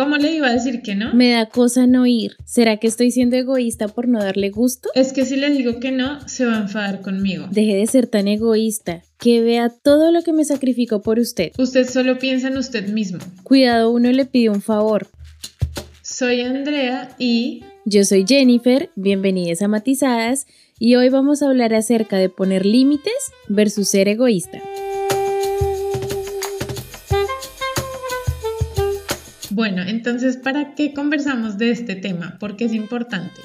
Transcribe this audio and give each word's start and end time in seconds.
¿Cómo 0.00 0.16
le 0.16 0.32
iba 0.32 0.46
a 0.46 0.54
decir 0.54 0.80
que 0.80 0.94
no? 0.94 1.12
Me 1.12 1.32
da 1.32 1.44
cosa 1.44 1.86
no 1.86 2.06
ir. 2.06 2.36
¿Será 2.46 2.78
que 2.78 2.86
estoy 2.86 3.10
siendo 3.10 3.36
egoísta 3.36 3.86
por 3.86 4.08
no 4.08 4.18
darle 4.18 4.48
gusto? 4.48 4.88
Es 4.94 5.12
que 5.12 5.26
si 5.26 5.36
le 5.36 5.50
digo 5.50 5.78
que 5.78 5.92
no, 5.92 6.26
se 6.26 6.46
va 6.46 6.56
a 6.56 6.60
enfadar 6.62 7.02
conmigo. 7.02 7.48
Deje 7.50 7.76
de 7.76 7.86
ser 7.86 8.06
tan 8.06 8.26
egoísta. 8.26 9.02
Que 9.18 9.42
vea 9.42 9.68
todo 9.68 10.10
lo 10.10 10.22
que 10.22 10.32
me 10.32 10.46
sacrificó 10.46 11.02
por 11.02 11.18
usted. 11.18 11.52
Usted 11.58 11.86
solo 11.86 12.18
piensa 12.18 12.48
en 12.48 12.56
usted 12.56 12.88
mismo. 12.88 13.18
Cuidado, 13.42 13.90
uno 13.90 14.10
le 14.10 14.24
pide 14.24 14.48
un 14.48 14.62
favor. 14.62 15.06
Soy 16.00 16.40
Andrea 16.40 17.14
y... 17.18 17.62
Yo 17.84 18.02
soy 18.04 18.24
Jennifer, 18.26 18.88
bienvenidas 18.96 19.60
a 19.60 19.68
Matizadas 19.68 20.46
y 20.78 20.94
hoy 20.94 21.10
vamos 21.10 21.42
a 21.42 21.48
hablar 21.48 21.74
acerca 21.74 22.16
de 22.16 22.30
poner 22.30 22.64
límites 22.64 23.32
versus 23.48 23.88
ser 23.88 24.08
egoísta. 24.08 24.62
Bueno, 29.60 29.82
entonces, 29.82 30.38
¿para 30.38 30.74
qué 30.74 30.94
conversamos 30.94 31.58
de 31.58 31.70
este 31.70 31.94
tema? 31.94 32.38
Porque 32.40 32.64
es 32.64 32.72
importante. 32.72 33.42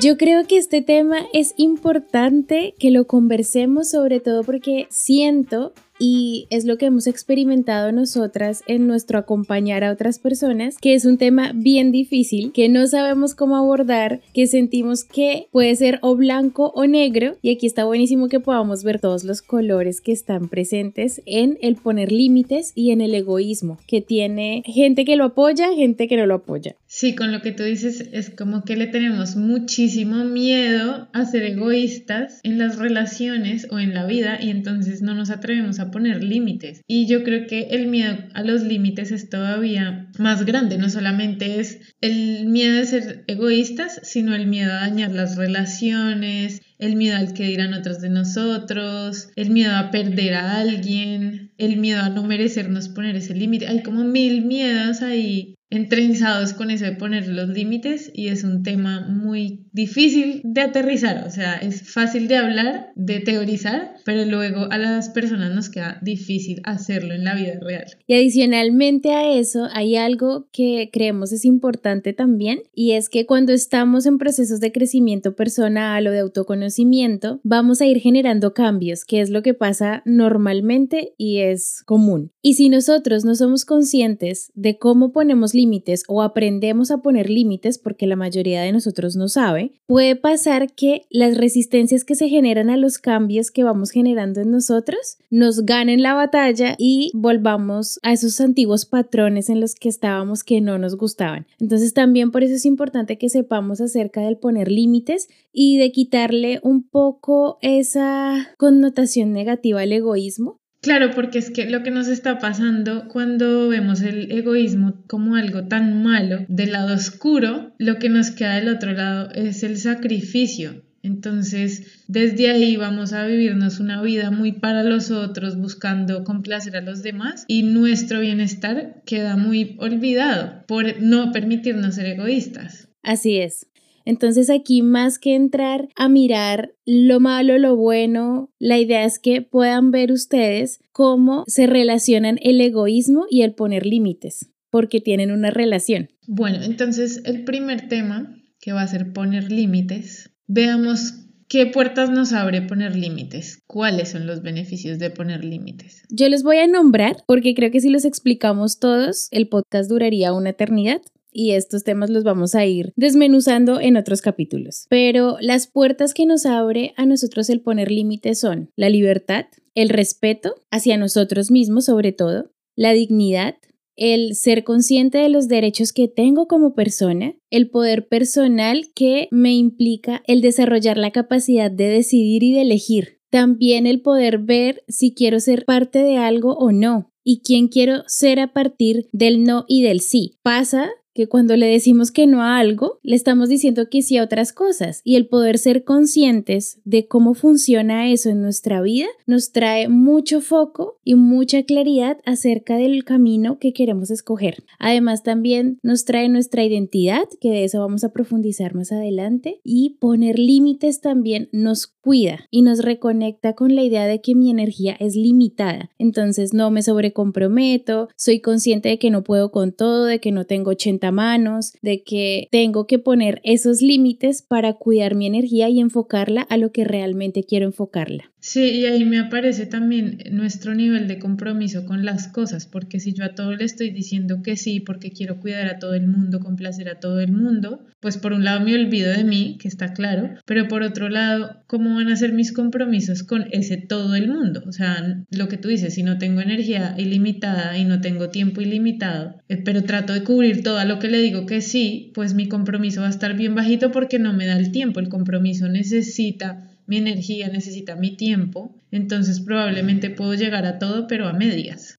Yo 0.00 0.16
creo 0.16 0.46
que 0.46 0.56
este 0.56 0.80
tema 0.80 1.18
es 1.34 1.52
importante 1.58 2.74
que 2.78 2.90
lo 2.90 3.06
conversemos 3.06 3.90
sobre 3.90 4.20
todo 4.20 4.42
porque 4.42 4.86
siento 4.88 5.74
y 6.00 6.46
es 6.48 6.64
lo 6.64 6.78
que 6.78 6.86
hemos 6.86 7.06
experimentado 7.06 7.92
nosotras 7.92 8.64
en 8.66 8.86
nuestro 8.86 9.18
acompañar 9.18 9.84
a 9.84 9.92
otras 9.92 10.18
personas, 10.18 10.76
que 10.80 10.94
es 10.94 11.04
un 11.04 11.18
tema 11.18 11.52
bien 11.54 11.92
difícil, 11.92 12.52
que 12.52 12.68
no 12.70 12.86
sabemos 12.86 13.34
cómo 13.34 13.56
abordar, 13.56 14.22
que 14.32 14.46
sentimos 14.46 15.04
que 15.04 15.46
puede 15.52 15.76
ser 15.76 15.98
o 16.02 16.16
blanco 16.16 16.72
o 16.74 16.86
negro 16.86 17.36
y 17.42 17.54
aquí 17.54 17.66
está 17.66 17.84
buenísimo 17.84 18.28
que 18.28 18.40
podamos 18.40 18.82
ver 18.82 18.98
todos 18.98 19.24
los 19.24 19.42
colores 19.42 20.00
que 20.00 20.12
están 20.12 20.48
presentes 20.48 21.20
en 21.26 21.58
el 21.60 21.76
poner 21.76 22.10
límites 22.10 22.72
y 22.74 22.92
en 22.92 23.02
el 23.02 23.14
egoísmo, 23.14 23.78
que 23.86 24.00
tiene 24.00 24.62
gente 24.64 25.04
que 25.04 25.16
lo 25.16 25.24
apoya, 25.24 25.74
gente 25.74 26.08
que 26.08 26.16
no 26.16 26.24
lo 26.24 26.36
apoya. 26.36 26.76
Sí, 26.86 27.14
con 27.14 27.30
lo 27.30 27.42
que 27.42 27.52
tú 27.52 27.62
dices 27.62 28.08
es 28.12 28.30
como 28.30 28.64
que 28.64 28.76
le 28.76 28.86
tenemos 28.86 29.36
muchísimo 29.36 30.24
miedo 30.24 31.08
a 31.12 31.26
ser 31.26 31.42
egoístas 31.42 32.40
en 32.42 32.58
las 32.58 32.78
relaciones 32.78 33.68
o 33.70 33.78
en 33.78 33.92
la 33.92 34.06
vida 34.06 34.38
y 34.40 34.48
entonces 34.48 35.02
no 35.02 35.14
nos 35.14 35.30
atrevemos 35.30 35.78
a 35.78 35.89
poner 35.90 36.22
límites. 36.22 36.82
Y 36.86 37.06
yo 37.06 37.24
creo 37.24 37.46
que 37.46 37.68
el 37.70 37.86
miedo 37.86 38.16
a 38.34 38.42
los 38.42 38.62
límites 38.62 39.12
es 39.12 39.28
todavía 39.28 40.10
más 40.18 40.44
grande, 40.44 40.78
no 40.78 40.88
solamente 40.88 41.60
es 41.60 41.80
el 42.00 42.46
miedo 42.46 42.76
de 42.76 42.86
ser 42.86 43.24
egoístas, 43.26 44.00
sino 44.02 44.34
el 44.34 44.46
miedo 44.46 44.72
a 44.72 44.86
dañar 44.86 45.12
las 45.12 45.36
relaciones, 45.36 46.62
el 46.78 46.96
miedo 46.96 47.16
al 47.16 47.34
que 47.34 47.44
dirán 47.44 47.74
otros 47.74 48.00
de 48.00 48.08
nosotros, 48.08 49.28
el 49.36 49.50
miedo 49.50 49.76
a 49.76 49.90
perder 49.90 50.34
a 50.34 50.58
alguien, 50.58 51.52
el 51.58 51.76
miedo 51.76 52.00
a 52.00 52.08
no 52.08 52.24
merecernos 52.24 52.88
poner 52.88 53.16
ese 53.16 53.34
límite. 53.34 53.68
Hay 53.68 53.82
como 53.82 54.04
mil 54.04 54.42
miedos 54.44 55.02
ahí 55.02 55.54
entrenzados 55.70 56.52
con 56.52 56.70
eso 56.70 56.84
de 56.84 56.92
poner 56.92 57.28
los 57.28 57.48
límites 57.48 58.10
y 58.12 58.28
es 58.28 58.42
un 58.42 58.64
tema 58.64 59.06
muy 59.08 59.66
difícil 59.72 60.40
de 60.42 60.62
aterrizar, 60.62 61.24
o 61.26 61.30
sea, 61.30 61.54
es 61.54 61.92
fácil 61.92 62.26
de 62.26 62.36
hablar, 62.36 62.90
de 62.96 63.20
teorizar, 63.20 63.94
pero 64.04 64.24
luego 64.24 64.66
a 64.70 64.78
las 64.78 65.10
personas 65.10 65.54
nos 65.54 65.68
queda 65.68 65.98
difícil 66.02 66.60
hacerlo 66.64 67.14
en 67.14 67.24
la 67.24 67.36
vida 67.36 67.54
real. 67.60 67.86
Y 68.08 68.14
adicionalmente 68.14 69.12
a 69.12 69.32
eso 69.32 69.68
hay 69.72 69.94
algo 69.94 70.48
que 70.52 70.90
creemos 70.92 71.32
es 71.32 71.44
importante 71.44 72.12
también 72.12 72.62
y 72.74 72.92
es 72.92 73.08
que 73.08 73.24
cuando 73.26 73.52
estamos 73.52 74.06
en 74.06 74.18
procesos 74.18 74.58
de 74.58 74.72
crecimiento 74.72 75.36
personal 75.36 76.04
o 76.08 76.10
de 76.10 76.18
autoconocimiento, 76.18 77.40
vamos 77.44 77.80
a 77.80 77.86
ir 77.86 78.00
generando 78.00 78.54
cambios, 78.54 79.04
que 79.04 79.20
es 79.20 79.30
lo 79.30 79.42
que 79.42 79.54
pasa 79.54 80.02
normalmente 80.04 81.14
y 81.16 81.38
es 81.38 81.82
común. 81.86 82.32
Y 82.42 82.54
si 82.54 82.68
nosotros 82.68 83.24
no 83.24 83.36
somos 83.36 83.64
conscientes 83.64 84.50
de 84.54 84.78
cómo 84.78 85.12
ponemos 85.12 85.54
límites 85.54 85.59
o 86.08 86.22
aprendemos 86.22 86.90
a 86.90 86.98
poner 86.98 87.28
límites, 87.28 87.78
porque 87.78 88.06
la 88.06 88.16
mayoría 88.16 88.62
de 88.62 88.72
nosotros 88.72 89.16
no 89.16 89.28
sabe, 89.28 89.72
puede 89.86 90.16
pasar 90.16 90.72
que 90.72 91.06
las 91.10 91.36
resistencias 91.36 92.04
que 92.04 92.14
se 92.14 92.28
generan 92.28 92.70
a 92.70 92.76
los 92.76 92.98
cambios 92.98 93.50
que 93.50 93.64
vamos 93.64 93.90
generando 93.90 94.40
en 94.40 94.50
nosotros 94.50 95.18
nos 95.30 95.64
ganen 95.64 96.02
la 96.02 96.14
batalla 96.14 96.74
y 96.78 97.10
volvamos 97.14 97.98
a 98.02 98.12
esos 98.12 98.40
antiguos 98.40 98.86
patrones 98.86 99.48
en 99.48 99.60
los 99.60 99.74
que 99.74 99.88
estábamos 99.88 100.44
que 100.44 100.60
no 100.60 100.78
nos 100.78 100.96
gustaban. 100.96 101.46
Entonces 101.58 101.94
también 101.94 102.30
por 102.30 102.42
eso 102.42 102.54
es 102.54 102.64
importante 102.64 103.18
que 103.18 103.28
sepamos 103.28 103.80
acerca 103.80 104.20
del 104.22 104.38
poner 104.38 104.70
límites 104.70 105.28
y 105.52 105.78
de 105.78 105.92
quitarle 105.92 106.60
un 106.62 106.82
poco 106.82 107.58
esa 107.62 108.54
connotación 108.56 109.32
negativa 109.32 109.80
al 109.82 109.92
egoísmo 109.92 110.59
Claro, 110.80 111.10
porque 111.14 111.38
es 111.38 111.50
que 111.50 111.68
lo 111.68 111.82
que 111.82 111.90
nos 111.90 112.08
está 112.08 112.38
pasando 112.38 113.06
cuando 113.08 113.68
vemos 113.68 114.00
el 114.00 114.32
egoísmo 114.32 114.94
como 115.06 115.36
algo 115.36 115.64
tan 115.66 116.02
malo 116.02 116.46
del 116.48 116.72
lado 116.72 116.94
oscuro, 116.94 117.74
lo 117.78 117.98
que 117.98 118.08
nos 118.08 118.30
queda 118.30 118.56
del 118.56 118.68
otro 118.68 118.92
lado 118.92 119.30
es 119.34 119.62
el 119.62 119.76
sacrificio. 119.76 120.82
Entonces, 121.02 122.02
desde 122.08 122.50
ahí 122.50 122.76
vamos 122.76 123.12
a 123.12 123.26
vivirnos 123.26 123.80
una 123.80 124.02
vida 124.02 124.30
muy 124.30 124.52
para 124.52 124.82
los 124.82 125.10
otros, 125.10 125.56
buscando 125.56 126.24
complacer 126.24 126.76
a 126.76 126.82
los 126.82 127.02
demás 127.02 127.44
y 127.46 127.62
nuestro 127.62 128.20
bienestar 128.20 129.02
queda 129.06 129.36
muy 129.36 129.76
olvidado 129.78 130.64
por 130.66 131.00
no 131.00 131.32
permitirnos 131.32 131.94
ser 131.94 132.06
egoístas. 132.06 132.88
Así 133.02 133.38
es. 133.38 133.69
Entonces 134.04 134.50
aquí 134.50 134.82
más 134.82 135.18
que 135.18 135.34
entrar 135.34 135.88
a 135.96 136.08
mirar 136.08 136.74
lo 136.84 137.20
malo, 137.20 137.58
lo 137.58 137.76
bueno, 137.76 138.50
la 138.58 138.78
idea 138.78 139.04
es 139.04 139.18
que 139.18 139.42
puedan 139.42 139.90
ver 139.90 140.12
ustedes 140.12 140.80
cómo 140.92 141.44
se 141.46 141.66
relacionan 141.66 142.38
el 142.42 142.60
egoísmo 142.60 143.26
y 143.30 143.42
el 143.42 143.54
poner 143.54 143.86
límites, 143.86 144.50
porque 144.70 145.00
tienen 145.00 145.30
una 145.30 145.50
relación. 145.50 146.08
Bueno, 146.26 146.62
entonces 146.62 147.22
el 147.24 147.44
primer 147.44 147.88
tema 147.88 148.36
que 148.60 148.72
va 148.72 148.82
a 148.82 148.88
ser 148.88 149.12
poner 149.12 149.50
límites, 149.50 150.30
veamos 150.46 151.26
¿Qué 151.50 151.66
puertas 151.66 152.10
nos 152.10 152.32
abre 152.32 152.62
poner 152.62 152.94
límites? 152.94 153.60
¿Cuáles 153.66 154.10
son 154.10 154.24
los 154.24 154.40
beneficios 154.40 155.00
de 155.00 155.10
poner 155.10 155.44
límites? 155.44 156.04
Yo 156.08 156.28
les 156.28 156.44
voy 156.44 156.58
a 156.58 156.68
nombrar 156.68 157.24
porque 157.26 157.56
creo 157.56 157.72
que 157.72 157.80
si 157.80 157.90
los 157.90 158.04
explicamos 158.04 158.78
todos, 158.78 159.26
el 159.32 159.48
podcast 159.48 159.90
duraría 159.90 160.32
una 160.32 160.50
eternidad 160.50 161.02
y 161.32 161.52
estos 161.52 161.84
temas 161.84 162.10
los 162.10 162.24
vamos 162.24 162.54
a 162.54 162.66
ir 162.66 162.92
desmenuzando 162.96 163.80
en 163.80 163.96
otros 163.96 164.22
capítulos. 164.22 164.86
Pero 164.88 165.36
las 165.40 165.66
puertas 165.66 166.14
que 166.14 166.26
nos 166.26 166.46
abre 166.46 166.94
a 166.96 167.06
nosotros 167.06 167.50
el 167.50 167.60
poner 167.60 167.90
límites 167.90 168.40
son 168.40 168.70
la 168.76 168.88
libertad, 168.88 169.46
el 169.74 169.88
respeto 169.88 170.54
hacia 170.70 170.96
nosotros 170.96 171.50
mismos 171.50 171.86
sobre 171.86 172.12
todo, 172.12 172.50
la 172.76 172.92
dignidad, 172.92 173.56
el 173.96 174.34
ser 174.34 174.64
consciente 174.64 175.18
de 175.18 175.28
los 175.28 175.46
derechos 175.46 175.92
que 175.92 176.08
tengo 176.08 176.46
como 176.48 176.74
persona, 176.74 177.34
el 177.50 177.68
poder 177.68 178.08
personal 178.08 178.86
que 178.94 179.28
me 179.30 179.54
implica 179.54 180.22
el 180.26 180.40
desarrollar 180.40 180.96
la 180.96 181.10
capacidad 181.10 181.70
de 181.70 181.88
decidir 181.88 182.42
y 182.42 182.54
de 182.54 182.62
elegir, 182.62 183.20
también 183.30 183.86
el 183.86 184.00
poder 184.00 184.38
ver 184.38 184.82
si 184.88 185.12
quiero 185.12 185.38
ser 185.38 185.64
parte 185.64 186.02
de 186.02 186.16
algo 186.16 186.54
o 186.54 186.72
no 186.72 187.12
y 187.22 187.42
quién 187.42 187.68
quiero 187.68 188.02
ser 188.06 188.40
a 188.40 188.52
partir 188.52 189.08
del 189.12 189.44
no 189.44 189.66
y 189.68 189.82
del 189.82 190.00
sí. 190.00 190.38
Pasa 190.42 190.90
que 191.20 191.28
cuando 191.28 191.54
le 191.54 191.66
decimos 191.66 192.12
que 192.12 192.26
no 192.26 192.40
a 192.40 192.56
algo, 192.56 192.98
le 193.02 193.14
estamos 193.14 193.50
diciendo 193.50 193.90
que 193.90 194.00
sí 194.00 194.16
a 194.16 194.24
otras 194.24 194.54
cosas 194.54 195.02
y 195.04 195.16
el 195.16 195.26
poder 195.26 195.58
ser 195.58 195.84
conscientes 195.84 196.80
de 196.86 197.08
cómo 197.08 197.34
funciona 197.34 198.10
eso 198.10 198.30
en 198.30 198.40
nuestra 198.40 198.80
vida 198.80 199.04
nos 199.26 199.52
trae 199.52 199.90
mucho 199.90 200.40
foco 200.40 200.96
y 201.04 201.16
mucha 201.16 201.64
claridad 201.64 202.16
acerca 202.24 202.78
del 202.78 203.04
camino 203.04 203.58
que 203.58 203.74
queremos 203.74 204.10
escoger. 204.10 204.64
Además 204.78 205.22
también 205.22 205.78
nos 205.82 206.06
trae 206.06 206.30
nuestra 206.30 206.64
identidad, 206.64 207.24
que 207.38 207.50
de 207.50 207.64
eso 207.64 207.80
vamos 207.80 208.02
a 208.02 208.12
profundizar 208.14 208.74
más 208.74 208.90
adelante, 208.90 209.60
y 209.62 209.98
poner 210.00 210.38
límites 210.38 211.02
también 211.02 211.50
nos 211.52 211.86
cuida 211.86 212.46
y 212.50 212.62
nos 212.62 212.78
reconecta 212.78 213.52
con 213.52 213.76
la 213.76 213.82
idea 213.82 214.06
de 214.06 214.22
que 214.22 214.34
mi 214.34 214.50
energía 214.50 214.96
es 214.98 215.16
limitada. 215.16 215.90
Entonces 215.98 216.54
no 216.54 216.70
me 216.70 216.80
sobrecomprometo, 216.80 218.08
soy 218.16 218.40
consciente 218.40 218.88
de 218.88 218.98
que 218.98 219.10
no 219.10 219.22
puedo 219.22 219.50
con 219.50 219.72
todo, 219.72 220.06
de 220.06 220.18
que 220.18 220.32
no 220.32 220.46
tengo 220.46 220.70
80 220.70 221.09
manos, 221.12 221.72
de 221.82 222.02
que 222.02 222.48
tengo 222.50 222.86
que 222.86 222.98
poner 222.98 223.40
esos 223.44 223.82
límites 223.82 224.42
para 224.42 224.74
cuidar 224.74 225.14
mi 225.14 225.26
energía 225.26 225.68
y 225.68 225.80
enfocarla 225.80 226.42
a 226.42 226.56
lo 226.56 226.72
que 226.72 226.84
realmente 226.84 227.44
quiero 227.44 227.66
enfocarla. 227.66 228.30
Sí, 228.40 228.80
y 228.80 228.86
ahí 228.86 229.04
me 229.04 229.18
aparece 229.18 229.66
también 229.66 230.18
nuestro 230.30 230.74
nivel 230.74 231.06
de 231.08 231.18
compromiso 231.18 231.84
con 231.84 232.06
las 232.06 232.26
cosas, 232.26 232.66
porque 232.66 232.98
si 232.98 233.12
yo 233.12 233.24
a 233.24 233.34
todo 233.34 233.54
le 233.54 233.64
estoy 233.64 233.90
diciendo 233.90 234.42
que 234.42 234.56
sí, 234.56 234.80
porque 234.80 235.12
quiero 235.12 235.40
cuidar 235.40 235.66
a 235.66 235.78
todo 235.78 235.92
el 235.92 236.06
mundo, 236.06 236.40
complacer 236.40 236.88
a 236.88 237.00
todo 237.00 237.20
el 237.20 237.32
mundo, 237.32 237.84
pues 238.00 238.16
por 238.16 238.32
un 238.32 238.44
lado 238.44 238.60
me 238.60 238.74
olvido 238.74 239.12
de 239.12 239.24
mí, 239.24 239.58
que 239.60 239.68
está 239.68 239.92
claro, 239.92 240.30
pero 240.46 240.68
por 240.68 240.82
otro 240.82 241.10
lado, 241.10 241.62
¿cómo 241.66 241.94
van 241.94 242.08
a 242.08 242.16
ser 242.16 242.32
mis 242.32 242.52
compromisos 242.52 243.22
con 243.22 243.44
ese 243.52 243.76
todo 243.76 244.14
el 244.14 244.28
mundo? 244.28 244.62
O 244.66 244.72
sea, 244.72 245.22
lo 245.30 245.48
que 245.48 245.58
tú 245.58 245.68
dices, 245.68 245.94
si 245.94 246.02
no 246.02 246.16
tengo 246.16 246.40
energía 246.40 246.94
ilimitada 246.96 247.76
y 247.76 247.84
no 247.84 248.00
tengo 248.00 248.30
tiempo 248.30 248.62
ilimitado, 248.62 249.36
eh, 249.48 249.58
pero 249.58 249.84
trato 249.84 250.14
de 250.14 250.24
cubrir 250.24 250.62
todo 250.62 250.78
a 250.78 250.86
lo 250.90 250.98
que 250.98 251.06
le 251.06 251.22
digo 251.22 251.46
que 251.46 251.60
sí, 251.60 252.10
pues 252.16 252.34
mi 252.34 252.48
compromiso 252.48 253.02
va 253.02 253.06
a 253.06 253.10
estar 253.10 253.36
bien 253.36 253.54
bajito 253.54 253.92
porque 253.92 254.18
no 254.18 254.32
me 254.32 254.44
da 254.44 254.58
el 254.58 254.72
tiempo, 254.72 254.98
el 254.98 255.08
compromiso 255.08 255.68
necesita 255.68 256.68
mi 256.88 256.96
energía, 256.96 257.46
necesita 257.46 257.94
mi 257.94 258.16
tiempo, 258.16 258.74
entonces 258.90 259.38
probablemente 259.38 260.10
puedo 260.10 260.34
llegar 260.34 260.66
a 260.66 260.80
todo, 260.80 261.06
pero 261.06 261.28
a 261.28 261.32
medias. 261.32 261.96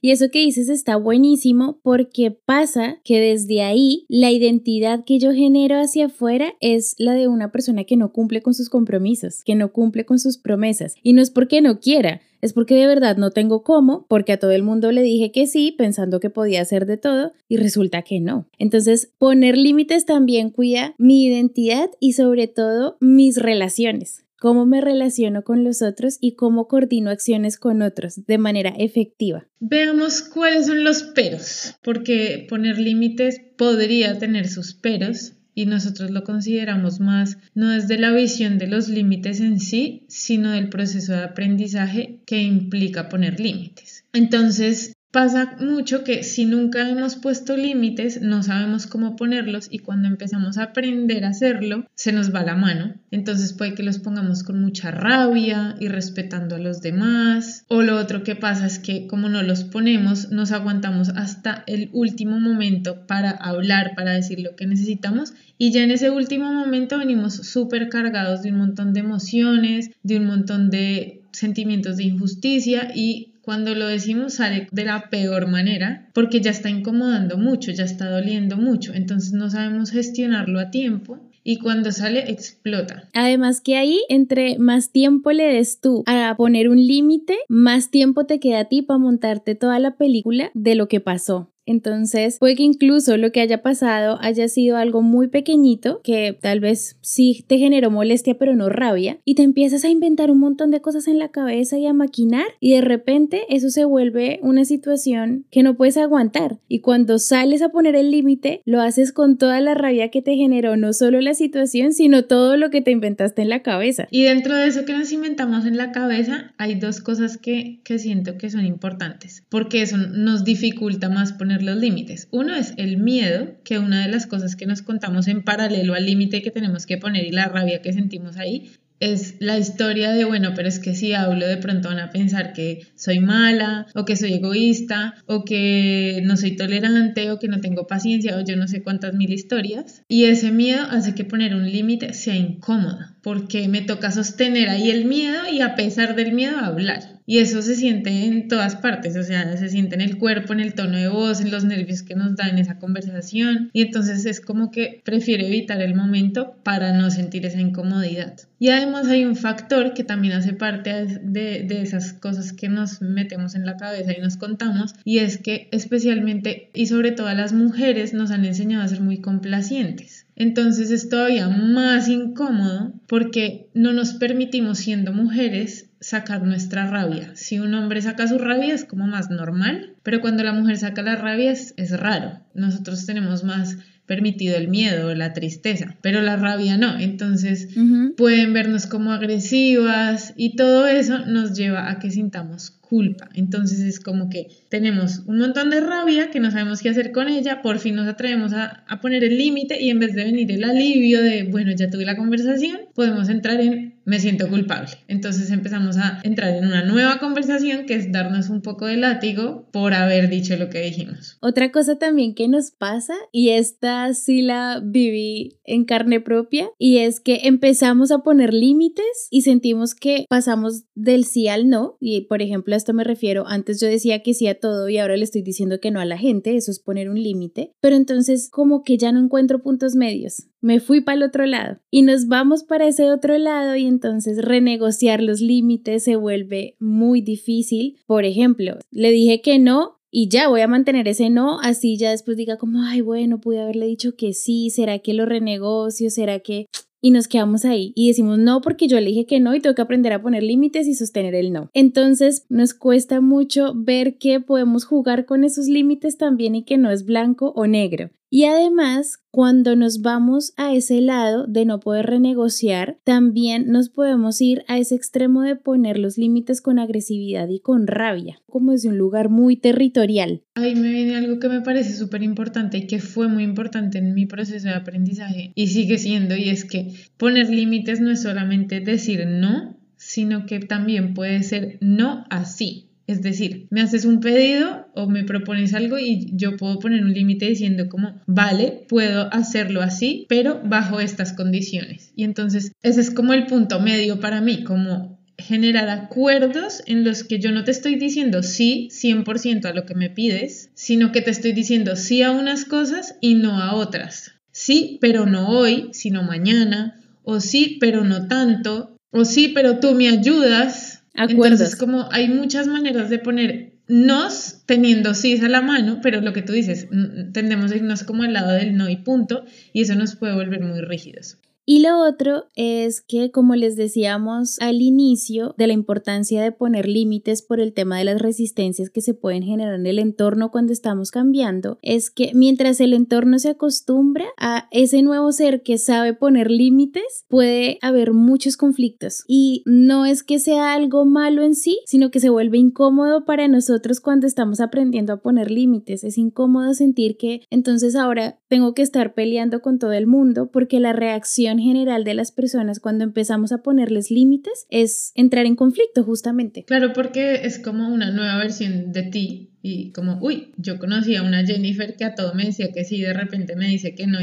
Y 0.00 0.12
eso 0.12 0.30
que 0.30 0.38
dices 0.38 0.68
está 0.68 0.94
buenísimo 0.94 1.80
porque 1.82 2.30
pasa 2.30 3.00
que 3.02 3.18
desde 3.18 3.62
ahí 3.62 4.06
la 4.08 4.30
identidad 4.30 5.04
que 5.04 5.18
yo 5.18 5.32
genero 5.32 5.80
hacia 5.80 6.06
afuera 6.06 6.54
es 6.60 6.94
la 6.98 7.14
de 7.14 7.26
una 7.26 7.50
persona 7.50 7.82
que 7.82 7.96
no 7.96 8.12
cumple 8.12 8.40
con 8.40 8.54
sus 8.54 8.68
compromisos, 8.68 9.42
que 9.44 9.56
no 9.56 9.72
cumple 9.72 10.04
con 10.04 10.20
sus 10.20 10.38
promesas. 10.38 10.94
Y 11.02 11.14
no 11.14 11.22
es 11.22 11.32
porque 11.32 11.60
no 11.60 11.80
quiera, 11.80 12.20
es 12.40 12.52
porque 12.52 12.74
de 12.74 12.86
verdad 12.86 13.16
no 13.16 13.30
tengo 13.30 13.62
cómo, 13.62 14.06
porque 14.08 14.32
a 14.32 14.38
todo 14.38 14.52
el 14.52 14.62
mundo 14.62 14.92
le 14.92 15.02
dije 15.02 15.32
que 15.32 15.46
sí, 15.46 15.74
pensando 15.76 16.20
que 16.20 16.30
podía 16.30 16.62
hacer 16.62 16.86
de 16.86 16.96
todo, 16.96 17.32
y 17.48 17.56
resulta 17.56 18.02
que 18.02 18.20
no. 18.20 18.46
Entonces, 18.58 19.12
poner 19.18 19.56
límites 19.56 20.06
también 20.06 20.50
cuida 20.50 20.94
mi 20.98 21.24
identidad 21.26 21.90
y 22.00 22.12
sobre 22.12 22.48
todo 22.48 22.96
mis 23.00 23.36
relaciones 23.36 24.24
cómo 24.38 24.66
me 24.66 24.80
relaciono 24.80 25.42
con 25.42 25.64
los 25.64 25.82
otros 25.82 26.18
y 26.20 26.32
cómo 26.36 26.68
coordino 26.68 27.10
acciones 27.10 27.58
con 27.58 27.82
otros 27.82 28.24
de 28.26 28.38
manera 28.38 28.70
efectiva. 28.70 29.46
Veamos 29.60 30.22
cuáles 30.22 30.66
son 30.66 30.84
los 30.84 31.02
peros, 31.02 31.74
porque 31.82 32.46
poner 32.48 32.78
límites 32.78 33.40
podría 33.56 34.18
tener 34.18 34.48
sus 34.48 34.74
peros 34.74 35.32
y 35.58 35.66
nosotros 35.66 36.12
lo 36.12 36.22
consideramos 36.22 37.00
más 37.00 37.36
no 37.52 37.70
desde 37.70 37.98
la 37.98 38.12
visión 38.12 38.58
de 38.58 38.68
los 38.68 38.88
límites 38.88 39.40
en 39.40 39.58
sí, 39.58 40.04
sino 40.06 40.52
del 40.52 40.68
proceso 40.68 41.14
de 41.14 41.24
aprendizaje 41.24 42.20
que 42.26 42.42
implica 42.42 43.08
poner 43.08 43.40
límites. 43.40 44.04
Entonces, 44.12 44.92
Pasa 45.10 45.56
mucho 45.60 46.04
que 46.04 46.22
si 46.22 46.44
nunca 46.44 46.86
hemos 46.86 47.16
puesto 47.16 47.56
límites, 47.56 48.20
no 48.20 48.42
sabemos 48.42 48.86
cómo 48.86 49.16
ponerlos 49.16 49.68
y 49.70 49.78
cuando 49.78 50.06
empezamos 50.06 50.58
a 50.58 50.64
aprender 50.64 51.24
a 51.24 51.30
hacerlo, 51.30 51.86
se 51.94 52.12
nos 52.12 52.34
va 52.34 52.42
la 52.42 52.56
mano. 52.56 52.94
Entonces 53.10 53.54
puede 53.54 53.72
que 53.72 53.82
los 53.82 53.98
pongamos 53.98 54.42
con 54.42 54.60
mucha 54.60 54.90
rabia 54.90 55.76
y 55.80 55.88
respetando 55.88 56.56
a 56.56 56.58
los 56.58 56.82
demás. 56.82 57.64
O 57.68 57.80
lo 57.80 57.96
otro 57.96 58.22
que 58.22 58.36
pasa 58.36 58.66
es 58.66 58.78
que 58.78 59.06
como 59.06 59.30
no 59.30 59.42
los 59.42 59.64
ponemos, 59.64 60.30
nos 60.30 60.52
aguantamos 60.52 61.08
hasta 61.08 61.64
el 61.66 61.88
último 61.94 62.38
momento 62.38 63.06
para 63.06 63.30
hablar, 63.30 63.92
para 63.96 64.12
decir 64.12 64.40
lo 64.40 64.56
que 64.56 64.66
necesitamos. 64.66 65.32
Y 65.56 65.72
ya 65.72 65.84
en 65.84 65.90
ese 65.90 66.10
último 66.10 66.52
momento 66.52 66.98
venimos 66.98 67.34
súper 67.34 67.88
cargados 67.88 68.42
de 68.42 68.52
un 68.52 68.58
montón 68.58 68.92
de 68.92 69.00
emociones, 69.00 69.90
de 70.02 70.18
un 70.18 70.26
montón 70.26 70.68
de 70.68 71.22
sentimientos 71.32 71.96
de 71.96 72.04
injusticia 72.04 72.92
y 72.94 73.32
cuando 73.48 73.74
lo 73.74 73.86
decimos 73.86 74.34
sale 74.34 74.68
de 74.72 74.84
la 74.84 75.08
peor 75.08 75.48
manera 75.48 76.10
porque 76.12 76.42
ya 76.42 76.50
está 76.50 76.68
incomodando 76.68 77.38
mucho, 77.38 77.70
ya 77.70 77.84
está 77.84 78.10
doliendo 78.10 78.58
mucho, 78.58 78.92
entonces 78.92 79.32
no 79.32 79.48
sabemos 79.48 79.90
gestionarlo 79.90 80.60
a 80.60 80.70
tiempo 80.70 81.18
y 81.44 81.56
cuando 81.56 81.90
sale 81.90 82.30
explota. 82.30 83.08
Además 83.14 83.62
que 83.62 83.76
ahí 83.76 84.02
entre 84.10 84.58
más 84.58 84.92
tiempo 84.92 85.32
le 85.32 85.44
des 85.44 85.80
tú 85.80 86.02
a 86.04 86.34
poner 86.36 86.68
un 86.68 86.76
límite, 86.76 87.38
más 87.48 87.90
tiempo 87.90 88.26
te 88.26 88.38
queda 88.38 88.60
a 88.60 88.64
ti 88.66 88.82
para 88.82 88.98
montarte 88.98 89.54
toda 89.54 89.78
la 89.78 89.96
película 89.96 90.50
de 90.52 90.74
lo 90.74 90.88
que 90.88 91.00
pasó. 91.00 91.50
Entonces, 91.68 92.38
puede 92.38 92.56
que 92.56 92.62
incluso 92.62 93.18
lo 93.18 93.30
que 93.30 93.42
haya 93.42 93.62
pasado 93.62 94.18
haya 94.22 94.48
sido 94.48 94.78
algo 94.78 95.02
muy 95.02 95.28
pequeñito, 95.28 96.00
que 96.02 96.36
tal 96.40 96.60
vez 96.60 96.96
sí 97.02 97.44
te 97.46 97.58
generó 97.58 97.90
molestia, 97.90 98.38
pero 98.38 98.56
no 98.56 98.70
rabia, 98.70 99.18
y 99.26 99.34
te 99.34 99.42
empiezas 99.42 99.84
a 99.84 99.90
inventar 99.90 100.30
un 100.30 100.38
montón 100.38 100.70
de 100.70 100.80
cosas 100.80 101.06
en 101.08 101.18
la 101.18 101.28
cabeza 101.28 101.76
y 101.76 101.86
a 101.86 101.92
maquinar, 101.92 102.46
y 102.58 102.72
de 102.72 102.80
repente 102.80 103.42
eso 103.50 103.68
se 103.68 103.84
vuelve 103.84 104.40
una 104.42 104.64
situación 104.64 105.44
que 105.50 105.62
no 105.62 105.76
puedes 105.76 105.98
aguantar. 105.98 106.58
Y 106.68 106.80
cuando 106.80 107.18
sales 107.18 107.60
a 107.60 107.68
poner 107.68 107.96
el 107.96 108.10
límite, 108.10 108.62
lo 108.64 108.80
haces 108.80 109.12
con 109.12 109.36
toda 109.36 109.60
la 109.60 109.74
rabia 109.74 110.08
que 110.08 110.22
te 110.22 110.36
generó 110.36 110.78
no 110.78 110.94
solo 110.94 111.20
la 111.20 111.34
situación, 111.34 111.92
sino 111.92 112.24
todo 112.24 112.56
lo 112.56 112.70
que 112.70 112.80
te 112.80 112.92
inventaste 112.92 113.42
en 113.42 113.50
la 113.50 113.62
cabeza. 113.62 114.08
Y 114.10 114.22
dentro 114.22 114.56
de 114.56 114.68
eso 114.68 114.86
que 114.86 114.94
nos 114.94 115.12
inventamos 115.12 115.66
en 115.66 115.76
la 115.76 115.92
cabeza, 115.92 116.54
hay 116.56 116.76
dos 116.76 117.02
cosas 117.02 117.36
que, 117.36 117.80
que 117.84 117.98
siento 117.98 118.38
que 118.38 118.48
son 118.48 118.64
importantes, 118.64 119.44
porque 119.50 119.82
eso 119.82 119.98
nos 119.98 120.44
dificulta 120.44 121.10
más 121.10 121.34
poner 121.34 121.57
los 121.62 121.76
límites. 121.76 122.28
Uno 122.30 122.54
es 122.54 122.74
el 122.76 122.98
miedo, 122.98 123.54
que 123.64 123.78
una 123.78 124.02
de 124.02 124.12
las 124.12 124.26
cosas 124.26 124.56
que 124.56 124.66
nos 124.66 124.82
contamos 124.82 125.28
en 125.28 125.42
paralelo 125.42 125.94
al 125.94 126.06
límite 126.06 126.42
que 126.42 126.50
tenemos 126.50 126.86
que 126.86 126.98
poner 126.98 127.24
y 127.24 127.30
la 127.30 127.48
rabia 127.48 127.82
que 127.82 127.92
sentimos 127.92 128.36
ahí, 128.36 128.70
es 129.00 129.36
la 129.38 129.58
historia 129.58 130.10
de, 130.10 130.24
bueno, 130.24 130.52
pero 130.54 130.68
es 130.68 130.78
que 130.78 130.94
si 130.94 131.12
hablo 131.12 131.46
de 131.46 131.56
pronto 131.56 131.88
van 131.88 132.00
a 132.00 132.10
pensar 132.10 132.52
que 132.52 132.86
soy 132.96 133.20
mala 133.20 133.86
o 133.94 134.04
que 134.04 134.16
soy 134.16 134.34
egoísta 134.34 135.14
o 135.26 135.44
que 135.44 136.20
no 136.24 136.36
soy 136.36 136.56
tolerante 136.56 137.30
o 137.30 137.38
que 137.38 137.48
no 137.48 137.60
tengo 137.60 137.86
paciencia 137.86 138.36
o 138.36 138.40
yo 138.40 138.56
no 138.56 138.66
sé 138.66 138.82
cuántas 138.82 139.14
mil 139.14 139.32
historias. 139.32 140.02
Y 140.08 140.24
ese 140.24 140.50
miedo 140.50 140.82
hace 140.90 141.14
que 141.14 141.24
poner 141.24 141.54
un 141.54 141.70
límite 141.70 142.12
sea 142.12 142.34
incómodo 142.34 142.98
porque 143.22 143.68
me 143.68 143.82
toca 143.82 144.10
sostener 144.10 144.68
ahí 144.68 144.90
el 144.90 145.04
miedo 145.04 145.42
y 145.50 145.60
a 145.60 145.74
pesar 145.74 146.16
del 146.16 146.32
miedo 146.32 146.58
hablar. 146.58 147.17
Y 147.30 147.40
eso 147.40 147.60
se 147.60 147.74
siente 147.74 148.24
en 148.24 148.48
todas 148.48 148.76
partes, 148.76 149.14
o 149.14 149.22
sea, 149.22 149.54
se 149.58 149.68
siente 149.68 149.94
en 149.94 150.00
el 150.00 150.16
cuerpo, 150.16 150.54
en 150.54 150.60
el 150.60 150.72
tono 150.72 150.96
de 150.96 151.08
voz, 151.08 151.42
en 151.42 151.50
los 151.50 151.62
nervios 151.62 152.02
que 152.02 152.14
nos 152.14 152.34
da 152.36 152.48
esa 152.48 152.78
conversación. 152.78 153.68
Y 153.74 153.82
entonces 153.82 154.24
es 154.24 154.40
como 154.40 154.70
que 154.70 155.02
prefiero 155.04 155.44
evitar 155.44 155.82
el 155.82 155.94
momento 155.94 156.56
para 156.62 156.94
no 156.96 157.10
sentir 157.10 157.44
esa 157.44 157.60
incomodidad. 157.60 158.34
Y 158.58 158.70
además 158.70 159.08
hay 159.08 159.26
un 159.26 159.36
factor 159.36 159.92
que 159.92 160.04
también 160.04 160.32
hace 160.32 160.54
parte 160.54 161.04
de, 161.20 161.64
de 161.64 161.82
esas 161.82 162.14
cosas 162.14 162.54
que 162.54 162.70
nos 162.70 163.02
metemos 163.02 163.54
en 163.54 163.66
la 163.66 163.76
cabeza 163.76 164.14
y 164.16 164.22
nos 164.22 164.38
contamos, 164.38 164.94
y 165.04 165.18
es 165.18 165.36
que 165.36 165.68
especialmente 165.70 166.70
y 166.72 166.86
sobre 166.86 167.12
todo 167.12 167.30
las 167.34 167.52
mujeres 167.52 168.14
nos 168.14 168.30
han 168.30 168.46
enseñado 168.46 168.84
a 168.84 168.88
ser 168.88 169.02
muy 169.02 169.18
complacientes. 169.18 170.24
Entonces 170.34 170.90
es 170.90 171.10
todavía 171.10 171.48
más 171.48 172.08
incómodo 172.08 172.94
porque 173.06 173.66
no 173.74 173.92
nos 173.92 174.14
permitimos 174.14 174.78
siendo 174.78 175.12
mujeres 175.12 175.87
sacar 176.00 176.42
nuestra 176.42 176.86
rabia. 176.86 177.32
Si 177.34 177.58
un 177.58 177.74
hombre 177.74 178.02
saca 178.02 178.28
su 178.28 178.38
rabia 178.38 178.74
es 178.74 178.84
como 178.84 179.06
más 179.06 179.30
normal, 179.30 179.94
pero 180.02 180.20
cuando 180.20 180.44
la 180.44 180.52
mujer 180.52 180.78
saca 180.78 181.02
la 181.02 181.16
rabia 181.16 181.52
es, 181.52 181.74
raro. 181.98 182.40
Nosotros 182.54 183.06
tenemos 183.06 183.44
más 183.44 183.78
permitido 184.06 184.56
el 184.56 184.68
miedo, 184.68 185.14
la 185.14 185.34
tristeza, 185.34 185.96
pero 186.00 186.22
la 186.22 186.36
rabia 186.36 186.78
no. 186.78 186.98
Entonces 186.98 187.68
pueden 188.16 188.52
vernos 188.54 188.86
como 188.86 189.12
agresivas 189.12 190.32
y 190.36 190.56
todo 190.56 190.86
eso 190.86 191.26
nos 191.26 191.56
lleva 191.56 191.90
a 191.90 191.98
que 191.98 192.10
sintamos 192.10 192.70
culpa. 192.70 193.28
Entonces 193.34 193.80
es 193.80 194.00
como 194.00 194.30
que 194.30 194.48
tenemos 194.70 195.20
un 195.26 195.38
montón 195.38 195.68
de 195.68 195.80
rabia 195.80 196.30
que 196.30 196.40
no 196.40 196.50
sabemos 196.50 196.80
qué 196.80 196.88
hacer 196.88 197.12
con 197.12 197.28
ella, 197.28 197.60
por 197.60 197.78
fin 197.78 197.96
nos 197.96 198.08
atrevemos 198.08 198.54
a, 198.54 198.82
a 198.88 199.00
poner 199.00 199.24
el 199.24 199.36
límite 199.36 199.80
y 199.80 199.90
en 199.90 199.98
vez 199.98 200.14
de 200.14 200.24
venir 200.24 200.50
el 200.50 200.64
alivio 200.64 201.22
de, 201.22 201.44
bueno, 201.44 201.72
ya 201.72 201.90
tuve 201.90 202.06
la 202.06 202.16
conversación, 202.16 202.78
podemos 202.94 203.28
entrar 203.28 203.60
en 203.60 203.97
me 204.08 204.20
siento 204.20 204.48
culpable. 204.48 204.88
Entonces 205.06 205.50
empezamos 205.50 205.98
a 205.98 206.20
entrar 206.22 206.56
en 206.56 206.64
una 206.64 206.82
nueva 206.82 207.18
conversación 207.18 207.84
que 207.84 207.94
es 207.94 208.10
darnos 208.10 208.48
un 208.48 208.62
poco 208.62 208.86
de 208.86 208.96
látigo 208.96 209.68
por 209.70 209.92
haber 209.92 210.30
dicho 210.30 210.56
lo 210.56 210.70
que 210.70 210.80
dijimos. 210.80 211.36
Otra 211.42 211.70
cosa 211.70 211.98
también 211.98 212.34
que 212.34 212.48
nos 212.48 212.70
pasa, 212.70 213.12
y 213.32 213.50
esta 213.50 214.14
sí 214.14 214.40
la 214.40 214.80
viví 214.82 215.60
en 215.64 215.84
carne 215.84 216.20
propia, 216.20 216.70
y 216.78 216.98
es 216.98 217.20
que 217.20 217.40
empezamos 217.44 218.10
a 218.10 218.20
poner 218.20 218.54
límites 218.54 219.28
y 219.30 219.42
sentimos 219.42 219.94
que 219.94 220.24
pasamos 220.30 220.84
del 220.94 221.26
sí 221.26 221.48
al 221.48 221.68
no. 221.68 221.98
Y 222.00 222.22
por 222.22 222.40
ejemplo, 222.40 222.72
a 222.72 222.78
esto 222.78 222.94
me 222.94 223.04
refiero, 223.04 223.46
antes 223.46 223.78
yo 223.78 223.88
decía 223.88 224.22
que 224.22 224.32
sí 224.32 224.46
a 224.46 224.58
todo 224.58 224.88
y 224.88 224.96
ahora 224.96 225.18
le 225.18 225.24
estoy 225.24 225.42
diciendo 225.42 225.80
que 225.80 225.90
no 225.90 226.00
a 226.00 226.06
la 226.06 226.16
gente, 226.16 226.56
eso 226.56 226.70
es 226.70 226.80
poner 226.80 227.10
un 227.10 227.22
límite, 227.22 227.72
pero 227.82 227.94
entonces 227.94 228.48
como 228.50 228.82
que 228.82 228.96
ya 228.96 229.12
no 229.12 229.20
encuentro 229.20 229.62
puntos 229.62 229.94
medios 229.96 230.48
me 230.60 230.80
fui 230.80 231.00
para 231.00 231.16
el 231.16 231.22
otro 231.22 231.46
lado 231.46 231.78
y 231.90 232.02
nos 232.02 232.28
vamos 232.28 232.64
para 232.64 232.88
ese 232.88 233.10
otro 233.10 233.38
lado 233.38 233.76
y 233.76 233.86
entonces 233.86 234.44
renegociar 234.44 235.22
los 235.22 235.40
límites 235.40 236.04
se 236.04 236.16
vuelve 236.16 236.76
muy 236.78 237.20
difícil. 237.20 237.98
Por 238.06 238.24
ejemplo, 238.24 238.78
le 238.90 239.10
dije 239.10 239.40
que 239.40 239.58
no 239.58 239.98
y 240.10 240.28
ya 240.28 240.48
voy 240.48 240.62
a 240.62 240.68
mantener 240.68 241.06
ese 241.06 241.28
no, 241.28 241.60
así 241.60 241.98
ya 241.98 242.10
después 242.10 242.36
diga 242.36 242.56
como, 242.56 242.82
ay, 242.82 243.02
bueno, 243.02 243.40
pude 243.40 243.60
haberle 243.60 243.86
dicho 243.86 244.16
que 244.16 244.32
sí, 244.32 244.70
¿será 244.70 245.00
que 245.00 245.12
lo 245.12 245.26
renegocio? 245.26 246.08
¿Será 246.10 246.38
que 246.40 246.66
y 247.00 247.10
nos 247.10 247.28
quedamos 247.28 247.64
ahí 247.64 247.92
y 247.94 248.08
decimos 248.08 248.38
no 248.38 248.60
porque 248.60 248.88
yo 248.88 248.98
le 249.00 249.10
dije 249.10 249.26
que 249.26 249.40
no 249.40 249.54
y 249.54 249.60
tengo 249.60 249.74
que 249.74 249.82
aprender 249.82 250.12
a 250.12 250.22
poner 250.22 250.42
límites 250.42 250.86
y 250.86 250.94
sostener 250.94 251.34
el 251.34 251.52
no. 251.52 251.70
Entonces 251.72 252.44
nos 252.48 252.74
cuesta 252.74 253.20
mucho 253.20 253.72
ver 253.74 254.18
que 254.18 254.40
podemos 254.40 254.84
jugar 254.84 255.24
con 255.24 255.44
esos 255.44 255.68
límites 255.68 256.16
también 256.16 256.54
y 256.54 256.64
que 256.64 256.76
no 256.76 256.90
es 256.90 257.04
blanco 257.04 257.52
o 257.54 257.66
negro. 257.66 258.10
Y 258.30 258.44
además, 258.44 259.20
cuando 259.30 259.74
nos 259.74 260.02
vamos 260.02 260.52
a 260.56 260.74
ese 260.74 261.00
lado 261.00 261.46
de 261.46 261.64
no 261.64 261.80
poder 261.80 262.06
renegociar, 262.06 262.98
también 263.04 263.68
nos 263.68 263.88
podemos 263.88 264.40
ir 264.42 264.64
a 264.68 264.76
ese 264.78 264.94
extremo 264.96 265.42
de 265.42 265.56
poner 265.56 265.98
los 265.98 266.18
límites 266.18 266.60
con 266.60 266.78
agresividad 266.78 267.48
y 267.48 267.60
con 267.60 267.86
rabia, 267.86 268.42
como 268.46 268.72
desde 268.72 268.90
un 268.90 268.98
lugar 268.98 269.30
muy 269.30 269.56
territorial. 269.56 270.42
Ahí 270.54 270.74
me 270.74 270.90
viene 270.90 271.16
algo 271.16 271.38
que 271.38 271.48
me 271.48 271.62
parece 271.62 271.94
súper 271.94 272.22
importante 272.22 272.76
y 272.76 272.86
que 272.86 272.98
fue 272.98 273.28
muy 273.28 273.44
importante 273.44 273.96
en 273.96 274.12
mi 274.12 274.26
proceso 274.26 274.68
de 274.68 274.74
aprendizaje 274.74 275.52
y 275.54 275.68
sigue 275.68 275.96
siendo, 275.96 276.36
y 276.36 276.50
es 276.50 276.66
que 276.66 276.92
poner 277.16 277.48
límites 277.48 278.00
no 278.00 278.10
es 278.10 278.20
solamente 278.20 278.80
decir 278.80 279.26
no, 279.26 279.78
sino 279.96 280.44
que 280.44 280.60
también 280.60 281.14
puede 281.14 281.42
ser 281.42 281.78
no 281.80 282.24
así. 282.30 282.87
Es 283.08 283.22
decir, 283.22 283.66
me 283.70 283.80
haces 283.80 284.04
un 284.04 284.20
pedido 284.20 284.86
o 284.94 285.08
me 285.08 285.24
propones 285.24 285.72
algo 285.72 285.98
y 285.98 286.30
yo 286.34 286.58
puedo 286.58 286.78
poner 286.78 287.02
un 287.02 287.14
límite 287.14 287.46
diciendo 287.46 287.88
como, 287.88 288.20
vale, 288.26 288.84
puedo 288.86 289.32
hacerlo 289.32 289.80
así, 289.80 290.26
pero 290.28 290.60
bajo 290.62 291.00
estas 291.00 291.32
condiciones. 291.32 292.12
Y 292.14 292.24
entonces 292.24 292.72
ese 292.82 293.00
es 293.00 293.10
como 293.10 293.32
el 293.32 293.46
punto 293.46 293.80
medio 293.80 294.20
para 294.20 294.42
mí, 294.42 294.62
como 294.62 295.18
generar 295.38 295.88
acuerdos 295.88 296.82
en 296.86 297.02
los 297.02 297.24
que 297.24 297.38
yo 297.38 297.50
no 297.50 297.64
te 297.64 297.70
estoy 297.70 297.94
diciendo 297.94 298.42
sí 298.42 298.88
100% 298.90 299.64
a 299.64 299.72
lo 299.72 299.86
que 299.86 299.94
me 299.94 300.10
pides, 300.10 300.70
sino 300.74 301.10
que 301.10 301.22
te 301.22 301.30
estoy 301.30 301.52
diciendo 301.52 301.96
sí 301.96 302.22
a 302.22 302.30
unas 302.30 302.66
cosas 302.66 303.16
y 303.22 303.34
no 303.34 303.62
a 303.62 303.74
otras. 303.74 304.32
Sí, 304.52 304.98
pero 305.00 305.24
no 305.24 305.48
hoy, 305.48 305.88
sino 305.92 306.22
mañana, 306.24 307.00
o 307.22 307.40
sí, 307.40 307.78
pero 307.80 308.04
no 308.04 308.26
tanto, 308.26 308.96
o 309.10 309.24
sí, 309.24 309.48
pero 309.54 309.78
tú 309.78 309.94
me 309.94 310.08
ayudas. 310.08 310.87
Entonces, 311.18 311.76
como 311.76 312.08
hay 312.12 312.28
muchas 312.28 312.68
maneras 312.68 313.10
de 313.10 313.18
poner 313.18 313.72
nos 313.88 314.62
teniendo 314.66 315.14
sí 315.14 315.40
a 315.40 315.48
la 315.48 315.62
mano, 315.62 316.00
pero 316.02 316.20
lo 316.20 316.32
que 316.32 316.42
tú 316.42 316.52
dices, 316.52 316.88
tendemos 317.32 317.72
a 317.72 317.76
irnos 317.76 318.04
como 318.04 318.22
al 318.22 318.34
lado 318.34 318.52
del 318.52 318.76
no 318.76 318.88
y 318.88 318.96
punto, 318.96 319.44
y 319.72 319.82
eso 319.82 319.94
nos 319.94 320.14
puede 320.14 320.34
volver 320.34 320.60
muy 320.60 320.80
rígidos. 320.82 321.38
Y 321.70 321.80
lo 321.80 322.00
otro 322.00 322.44
es 322.56 323.02
que, 323.02 323.30
como 323.30 323.54
les 323.54 323.76
decíamos 323.76 324.56
al 324.58 324.80
inicio, 324.80 325.54
de 325.58 325.66
la 325.66 325.74
importancia 325.74 326.42
de 326.42 326.50
poner 326.50 326.88
límites 326.88 327.42
por 327.42 327.60
el 327.60 327.74
tema 327.74 327.98
de 327.98 328.04
las 328.04 328.22
resistencias 328.22 328.88
que 328.88 329.02
se 329.02 329.12
pueden 329.12 329.42
generar 329.42 329.74
en 329.74 329.84
el 329.84 329.98
entorno 329.98 330.50
cuando 330.50 330.72
estamos 330.72 331.10
cambiando, 331.10 331.78
es 331.82 332.10
que 332.10 332.32
mientras 332.32 332.80
el 332.80 332.94
entorno 332.94 333.38
se 333.38 333.50
acostumbra 333.50 334.24
a 334.38 334.66
ese 334.70 335.02
nuevo 335.02 335.30
ser 335.30 335.62
que 335.62 335.76
sabe 335.76 336.14
poner 336.14 336.50
límites, 336.50 337.26
puede 337.28 337.78
haber 337.82 338.14
muchos 338.14 338.56
conflictos. 338.56 339.24
Y 339.28 339.62
no 339.66 340.06
es 340.06 340.22
que 340.22 340.38
sea 340.38 340.72
algo 340.72 341.04
malo 341.04 341.42
en 341.42 341.54
sí, 341.54 341.80
sino 341.84 342.10
que 342.10 342.20
se 342.20 342.30
vuelve 342.30 342.56
incómodo 342.56 343.26
para 343.26 343.46
nosotros 343.46 344.00
cuando 344.00 344.26
estamos 344.26 344.60
aprendiendo 344.60 345.12
a 345.12 345.20
poner 345.20 345.50
límites. 345.50 346.02
Es 346.02 346.16
incómodo 346.16 346.72
sentir 346.72 347.18
que 347.18 347.42
entonces 347.50 347.94
ahora 347.94 348.38
tengo 348.48 348.72
que 348.72 348.80
estar 348.80 349.12
peleando 349.12 349.60
con 349.60 349.78
todo 349.78 349.92
el 349.92 350.06
mundo 350.06 350.50
porque 350.50 350.80
la 350.80 350.94
reacción 350.94 351.57
general 351.58 352.04
de 352.04 352.14
las 352.14 352.32
personas 352.32 352.80
cuando 352.80 353.04
empezamos 353.04 353.52
a 353.52 353.62
ponerles 353.62 354.10
límites 354.10 354.66
es 354.70 355.12
entrar 355.14 355.46
en 355.46 355.56
conflicto 355.56 356.04
justamente. 356.04 356.64
Claro, 356.64 356.92
porque 356.92 357.46
es 357.46 357.58
como 357.58 357.88
una 357.88 358.10
nueva 358.10 358.38
versión 358.38 358.92
de 358.92 359.02
ti 359.02 359.50
y 359.62 359.92
como, 359.92 360.18
uy, 360.20 360.52
yo 360.56 360.78
conocí 360.78 361.16
a 361.16 361.22
una 361.22 361.44
Jennifer 361.44 361.96
que 361.96 362.04
a 362.04 362.14
todo 362.14 362.34
me 362.34 362.44
decía 362.44 362.72
que 362.72 362.84
sí, 362.84 363.00
de 363.00 363.12
repente 363.12 363.56
me 363.56 363.68
dice 363.68 363.94
que 363.94 364.06
no 364.06 364.18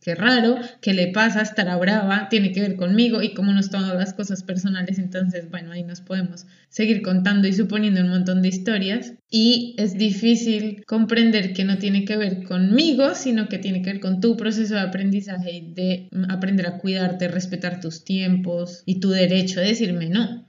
qué 0.00 0.14
raro, 0.14 0.56
qué 0.80 0.94
le 0.94 1.08
pasa, 1.08 1.42
estará 1.42 1.76
brava, 1.76 2.28
tiene 2.28 2.52
que 2.52 2.60
ver 2.60 2.76
conmigo 2.76 3.22
y 3.22 3.34
cómo 3.34 3.52
nos 3.52 3.70
tomamos 3.70 3.96
las 3.96 4.14
cosas 4.14 4.42
personales, 4.42 4.98
entonces, 4.98 5.50
bueno, 5.50 5.72
ahí 5.72 5.82
nos 5.82 6.00
podemos 6.00 6.46
seguir 6.68 7.02
contando 7.02 7.48
y 7.48 7.52
suponiendo 7.52 8.00
un 8.00 8.10
montón 8.10 8.42
de 8.42 8.48
historias. 8.48 9.14
Y 9.30 9.74
es 9.78 9.98
difícil 9.98 10.84
comprender 10.86 11.52
que 11.52 11.64
no 11.64 11.78
tiene 11.78 12.04
que 12.04 12.16
ver 12.16 12.44
conmigo, 12.44 13.14
sino 13.14 13.48
que 13.48 13.58
tiene 13.58 13.82
que 13.82 13.92
ver 13.92 14.00
con 14.00 14.20
tu 14.20 14.36
proceso 14.36 14.74
de 14.74 14.80
aprendizaje 14.80 15.52
y 15.52 15.72
de 15.74 16.08
aprender 16.28 16.66
a 16.66 16.78
cuidarte, 16.78 17.28
respetar 17.28 17.80
tus 17.80 18.04
tiempos 18.04 18.82
y 18.86 19.00
tu 19.00 19.10
derecho 19.10 19.60
a 19.60 19.64
decirme 19.64 20.08
no. 20.08 20.47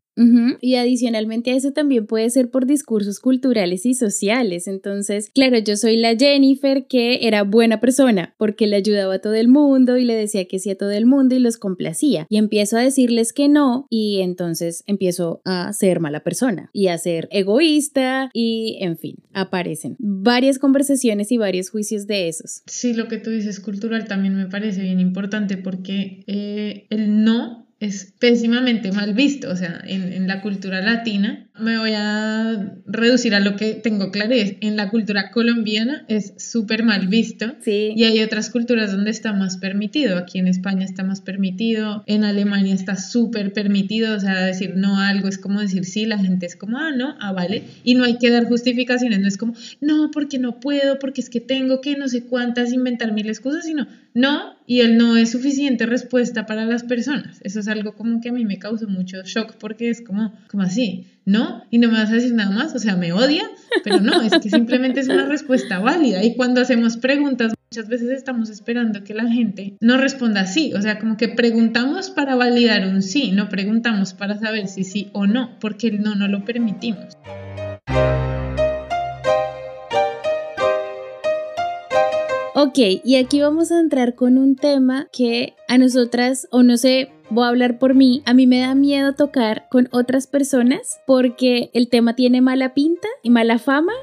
Y 0.62 0.76
adicionalmente 0.76 1.52
a 1.52 1.56
eso 1.56 1.72
también 1.72 2.06
puede 2.06 2.30
ser 2.30 2.50
por 2.50 2.66
discursos 2.66 3.20
culturales 3.20 3.86
y 3.86 3.94
sociales. 3.94 4.68
Entonces, 4.68 5.32
claro, 5.34 5.58
yo 5.60 5.78
soy 5.78 5.98
la 5.98 6.16
Jennifer 6.16 6.88
que 6.88 7.28
era 7.28 7.44
buena 7.44 7.80
persona 7.80 8.36
porque 8.38 8.68
le 8.68 8.76
ayudaba 8.76 9.16
a 9.16 9.20
todo 9.20 9.36
el 9.36 9.48
mundo 9.48 9.98
y 9.98 10.06
le 10.06 10.16
decía 10.16 10.46
que 10.46 10.60
sí 10.60 10.70
a 10.72 10.78
todo 10.78 10.92
el 10.92 11.06
mundo 11.06 11.36
y 11.36 11.40
los 11.40 11.58
complacía. 11.58 12.28
Y 12.30 12.38
empiezo 12.38 12.78
a 12.78 12.82
decirles 12.82 13.34
que 13.34 13.48
no 13.48 13.88
y 13.90 14.20
entonces 14.22 14.84
empiezo 14.88 15.42
a 15.46 15.72
ser 15.74 16.00
mala 16.00 16.24
persona 16.24 16.70
y 16.74 16.88
a 16.88 16.98
ser 16.98 17.28
egoísta 17.32 18.30
y, 18.34 18.78
en 18.82 18.98
fin, 18.98 19.18
aparecen 19.34 19.96
varias 20.00 20.60
conversaciones 20.60 21.32
y 21.32 21.38
varios 21.38 21.70
juicios 21.70 22.08
de 22.08 22.28
esos. 22.28 22.64
Sí, 22.66 22.94
lo 22.94 23.08
que 23.08 23.18
tú 23.18 23.30
dices 23.30 23.60
cultural 23.60 24.06
también 24.08 24.36
me 24.36 24.48
parece 24.48 24.82
bien 24.82 25.00
importante 25.00 25.58
porque 25.58 26.24
eh, 26.28 26.88
el 26.90 27.24
no 27.24 27.69
es 27.80 28.14
pésimamente 28.20 28.92
mal 28.92 29.14
visto, 29.14 29.50
o 29.50 29.56
sea, 29.56 29.82
en, 29.86 30.12
en, 30.12 30.28
la 30.28 30.42
cultura 30.42 30.82
latina, 30.82 31.49
me 31.62 31.78
voy 31.78 31.92
a 31.96 32.74
reducir 32.86 33.36
a 33.36 33.40
lo 33.40 33.56
que 33.56 33.74
tengo 33.74 34.12
claro, 34.12 34.34
es 34.34 34.56
en 34.62 34.76
la 34.76 34.90
cultura 34.90 35.32
colombiana 35.32 36.06
es 36.08 36.34
súper 36.38 36.84
mal 36.84 37.08
visto 37.08 37.54
sí. 37.62 37.94
y 37.96 38.04
hay 38.04 38.22
otras 38.22 38.50
culturas 38.50 38.92
donde 38.92 39.12
está 39.12 39.34
más 39.34 39.58
permitido, 39.58 40.18
aquí 40.18 40.40
en 40.40 40.48
España 40.48 40.86
está 40.86 41.04
más 41.04 41.22
permitido, 41.22 42.04
en 42.08 42.24
Alemania 42.24 42.74
está 42.74 42.96
súper 42.96 43.54
permitido, 43.54 44.16
o 44.16 44.20
sea, 44.20 44.46
decir 44.46 44.74
no 44.76 45.00
a 45.00 45.10
algo 45.10 45.28
es 45.28 45.38
como 45.38 45.62
decir 45.62 45.86
sí, 45.86 46.06
la 46.06 46.18
gente 46.18 46.46
es 46.46 46.56
como, 46.56 46.78
ah, 46.78 46.92
no, 46.96 47.16
ah, 47.20 47.32
vale, 47.32 47.64
y 47.84 47.96
no 47.96 48.04
hay 48.04 48.18
que 48.18 48.30
dar 48.30 48.46
justificaciones, 48.46 49.20
no 49.20 49.28
es 49.28 49.38
como, 49.38 49.54
no, 49.82 50.12
porque 50.12 50.40
no 50.40 50.60
puedo, 50.60 51.00
porque 51.00 51.22
es 51.22 51.30
que 51.30 51.42
tengo 51.42 51.82
que 51.82 51.96
no 51.98 52.08
sé 52.08 52.24
cuántas 52.24 52.74
inventar 52.74 53.14
mil 53.14 53.28
excusas, 53.28 53.66
sino, 53.66 53.88
no, 54.14 54.56
y 54.66 54.82
el 54.82 54.98
no 54.98 55.18
es 55.18 55.32
suficiente 55.32 55.86
respuesta 55.86 56.46
para 56.46 56.66
las 56.66 56.84
personas, 56.84 57.40
eso 57.44 57.60
es 57.60 57.68
algo 57.68 57.94
como 57.94 58.22
que 58.22 58.30
a 58.30 58.34
mí 58.34 58.46
me 58.46 58.60
causa 58.60 58.88
mucho 58.88 59.24
shock 59.24 59.56
porque 59.58 59.90
es 59.90 60.02
como, 60.02 60.34
como 60.48 60.64
así, 60.64 61.06
¿no? 61.26 61.49
Y 61.70 61.78
no 61.80 61.90
me 61.90 61.98
vas 61.98 62.10
a 62.10 62.16
decir 62.16 62.34
nada 62.34 62.52
más, 62.52 62.76
o 62.76 62.80
sea, 62.80 62.96
me 62.96 63.14
odia, 63.14 63.44
pero 63.84 64.00
no, 64.00 64.22
es 64.22 64.34
que 64.40 64.50
simplemente 64.50 65.00
es 65.00 65.08
una 65.08 65.26
respuesta 65.26 65.80
válida. 65.80 66.24
Y 66.24 66.36
cuando 66.36 66.62
hacemos 66.62 66.98
preguntas, 66.98 67.54
muchas 67.72 67.88
veces 67.88 68.10
estamos 68.10 68.50
esperando 68.50 69.04
que 69.04 69.14
la 69.14 69.28
gente 69.28 69.78
no 69.80 69.98
responda 69.98 70.46
sí, 70.46 70.74
o 70.74 70.82
sea, 70.82 71.00
como 71.00 71.18
que 71.18 71.30
preguntamos 71.30 72.10
para 72.10 72.36
validar 72.36 72.88
un 72.88 73.02
sí, 73.02 73.32
no 73.32 73.50
preguntamos 73.50 74.14
para 74.14 74.40
saber 74.40 74.68
si 74.68 74.84
sí 74.84 75.10
o 75.14 75.28
no, 75.28 75.58
porque 75.60 75.92
no 75.92 76.16
no 76.16 76.28
lo 76.28 76.44
permitimos. 76.46 77.16
Ok, 82.62 82.78
y 83.06 83.16
aquí 83.16 83.40
vamos 83.40 83.72
a 83.72 83.80
entrar 83.80 84.16
con 84.16 84.38
un 84.38 84.58
tema 84.58 85.08
que 85.14 85.54
a 85.70 85.78
nosotras, 85.78 86.46
o 86.52 86.62
no 86.62 86.76
sé, 86.76 87.10
voy 87.30 87.46
a 87.46 87.50
hablar 87.50 87.80
por 87.80 87.94
mí, 87.94 88.22
a 88.26 88.34
mí 88.34 88.48
me 88.48 88.60
da 88.60 88.76
miedo 88.76 89.14
tocar 89.14 89.68
con 89.70 89.88
otras 89.92 90.28
personas 90.28 91.00
porque 91.06 91.70
el 91.74 91.90
tema 91.90 92.16
tiene 92.16 92.42
mala 92.42 92.74
pinta 92.74 93.08
y 93.24 93.30
mala 93.30 93.60
fama 93.60 93.94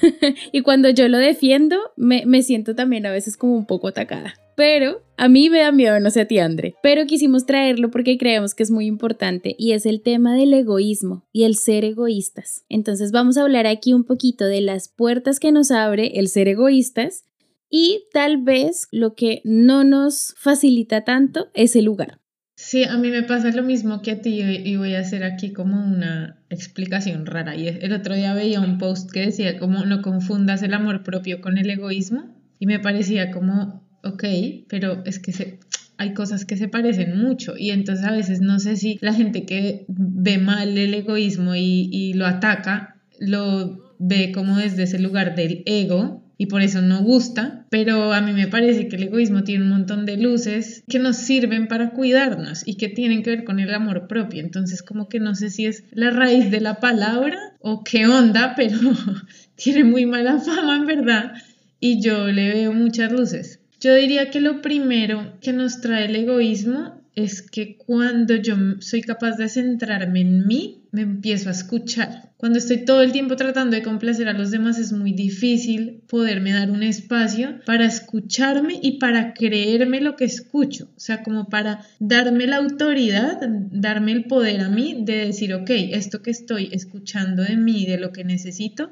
y 0.52 0.60
cuando 0.62 0.90
yo 0.90 1.08
lo 1.08 1.18
defiendo 1.18 1.76
me, 1.96 2.24
me, 2.26 2.42
siento 2.42 2.74
también 2.74 3.06
a 3.06 3.10
veces 3.10 3.36
como 3.36 3.56
un 3.56 3.66
poco 3.66 3.88
atacada. 3.88 4.34
Pero 4.56 5.02
a 5.18 5.28
mí 5.28 5.50
me 5.50 5.58
da 5.58 5.70
miedo, 5.70 6.00
no 6.00 6.10
sé 6.10 6.22
a 6.22 6.28
pero 6.82 7.06
quisimos 7.06 7.44
traerlo 7.44 7.90
porque 7.90 8.16
creemos 8.16 8.54
que 8.54 8.62
es 8.62 8.70
muy 8.70 8.86
importante 8.86 9.54
y 9.58 9.72
es 9.72 9.84
el 9.84 10.00
tema 10.00 10.34
del 10.34 10.54
egoísmo 10.54 11.26
y 11.30 11.44
el 11.44 11.56
ser 11.56 11.84
egoístas. 11.84 12.64
Entonces 12.70 13.12
vamos 13.12 13.36
a 13.36 13.42
hablar 13.42 13.66
aquí 13.66 13.92
un 13.92 14.04
poquito 14.04 14.46
de 14.46 14.62
las 14.62 14.88
puertas 14.88 15.40
que 15.40 15.52
nos 15.52 15.70
abre 15.70 16.18
el 16.18 16.28
ser 16.28 16.48
egoístas 16.48 17.24
y 17.68 18.04
tal 18.12 18.38
vez 18.38 18.88
lo 18.92 19.14
que 19.14 19.42
no 19.44 19.84
nos 19.84 20.34
facilita 20.38 21.04
tanto 21.04 21.48
es 21.52 21.76
el 21.76 21.84
lugar. 21.84 22.18
Sí, 22.58 22.84
a 22.84 22.96
mí 22.96 23.10
me 23.10 23.22
pasa 23.22 23.50
lo 23.50 23.62
mismo 23.62 24.00
que 24.00 24.12
a 24.12 24.22
ti 24.22 24.40
y 24.40 24.76
voy 24.76 24.94
a 24.94 25.00
hacer 25.00 25.24
aquí 25.24 25.52
como 25.52 25.84
una 25.84 26.38
explicación 26.48 27.26
rara. 27.26 27.54
Y 27.54 27.68
el 27.68 27.92
otro 27.92 28.14
día 28.14 28.32
veía 28.32 28.60
un 28.60 28.78
post 28.78 29.10
que 29.10 29.20
decía 29.20 29.58
como 29.58 29.84
no 29.84 30.00
confundas 30.00 30.62
el 30.62 30.72
amor 30.72 31.02
propio 31.02 31.42
con 31.42 31.58
el 31.58 31.68
egoísmo 31.68 32.34
y 32.58 32.66
me 32.66 32.80
parecía 32.80 33.30
como, 33.30 33.86
ok, 34.02 34.24
pero 34.68 35.04
es 35.04 35.18
que 35.18 35.60
hay 35.98 36.14
cosas 36.14 36.46
que 36.46 36.56
se 36.56 36.68
parecen 36.68 37.18
mucho 37.18 37.58
y 37.58 37.70
entonces 37.70 38.06
a 38.06 38.12
veces 38.12 38.40
no 38.40 38.58
sé 38.58 38.76
si 38.76 38.98
la 39.02 39.12
gente 39.12 39.44
que 39.44 39.84
ve 39.88 40.38
mal 40.38 40.78
el 40.78 40.94
egoísmo 40.94 41.54
y, 41.54 41.90
y 41.92 42.14
lo 42.14 42.26
ataca 42.26 42.96
lo 43.18 43.94
ve 43.98 44.32
como 44.32 44.56
desde 44.56 44.84
ese 44.84 44.98
lugar 44.98 45.34
del 45.34 45.62
ego 45.66 46.25
y 46.38 46.46
por 46.46 46.60
eso 46.62 46.82
no 46.82 47.02
gusta, 47.02 47.66
pero 47.70 48.12
a 48.12 48.20
mí 48.20 48.32
me 48.32 48.46
parece 48.46 48.88
que 48.88 48.96
el 48.96 49.04
egoísmo 49.04 49.42
tiene 49.42 49.64
un 49.64 49.70
montón 49.70 50.04
de 50.04 50.16
luces 50.18 50.84
que 50.88 50.98
nos 50.98 51.16
sirven 51.16 51.66
para 51.66 51.90
cuidarnos 51.90 52.66
y 52.66 52.76
que 52.76 52.88
tienen 52.88 53.22
que 53.22 53.30
ver 53.30 53.44
con 53.44 53.58
el 53.58 53.72
amor 53.72 54.06
propio. 54.06 54.40
Entonces 54.40 54.82
como 54.82 55.08
que 55.08 55.18
no 55.18 55.34
sé 55.34 55.50
si 55.50 55.66
es 55.66 55.84
la 55.92 56.10
raíz 56.10 56.50
de 56.50 56.60
la 56.60 56.78
palabra 56.80 57.38
o 57.60 57.82
qué 57.84 58.06
onda, 58.06 58.54
pero 58.56 58.78
tiene 59.54 59.84
muy 59.84 60.04
mala 60.04 60.38
fama 60.38 60.76
en 60.76 60.86
verdad 60.86 61.32
y 61.80 62.00
yo 62.00 62.26
le 62.28 62.48
veo 62.52 62.72
muchas 62.72 63.12
luces. 63.12 63.60
Yo 63.80 63.94
diría 63.94 64.30
que 64.30 64.40
lo 64.40 64.62
primero 64.62 65.32
que 65.40 65.52
nos 65.52 65.80
trae 65.80 66.06
el 66.06 66.16
egoísmo 66.16 67.00
es 67.14 67.40
que 67.42 67.76
cuando 67.76 68.34
yo 68.34 68.56
soy 68.80 69.00
capaz 69.00 69.36
de 69.36 69.48
centrarme 69.48 70.20
en 70.20 70.46
mí, 70.46 70.82
me 70.96 71.02
empiezo 71.02 71.50
a 71.50 71.52
escuchar. 71.52 72.30
Cuando 72.38 72.58
estoy 72.58 72.84
todo 72.84 73.02
el 73.02 73.12
tiempo 73.12 73.36
tratando 73.36 73.76
de 73.76 73.82
complacer 73.82 74.28
a 74.28 74.34
los 74.34 74.50
demás 74.50 74.78
es 74.78 74.92
muy 74.92 75.12
difícil 75.12 76.02
poderme 76.06 76.52
dar 76.52 76.70
un 76.70 76.82
espacio 76.82 77.60
para 77.64 77.86
escucharme 77.86 78.78
y 78.82 78.98
para 78.98 79.32
creerme 79.32 80.02
lo 80.02 80.16
que 80.16 80.26
escucho. 80.26 80.88
O 80.96 81.00
sea, 81.00 81.22
como 81.22 81.48
para 81.48 81.86
darme 81.98 82.46
la 82.46 82.56
autoridad, 82.56 83.40
darme 83.70 84.12
el 84.12 84.24
poder 84.24 84.60
a 84.60 84.68
mí 84.68 84.98
de 85.00 85.26
decir, 85.26 85.54
ok, 85.54 85.70
esto 85.70 86.22
que 86.22 86.30
estoy 86.30 86.68
escuchando 86.72 87.42
de 87.42 87.56
mí, 87.56 87.86
de 87.86 87.98
lo 87.98 88.12
que 88.12 88.24
necesito, 88.24 88.90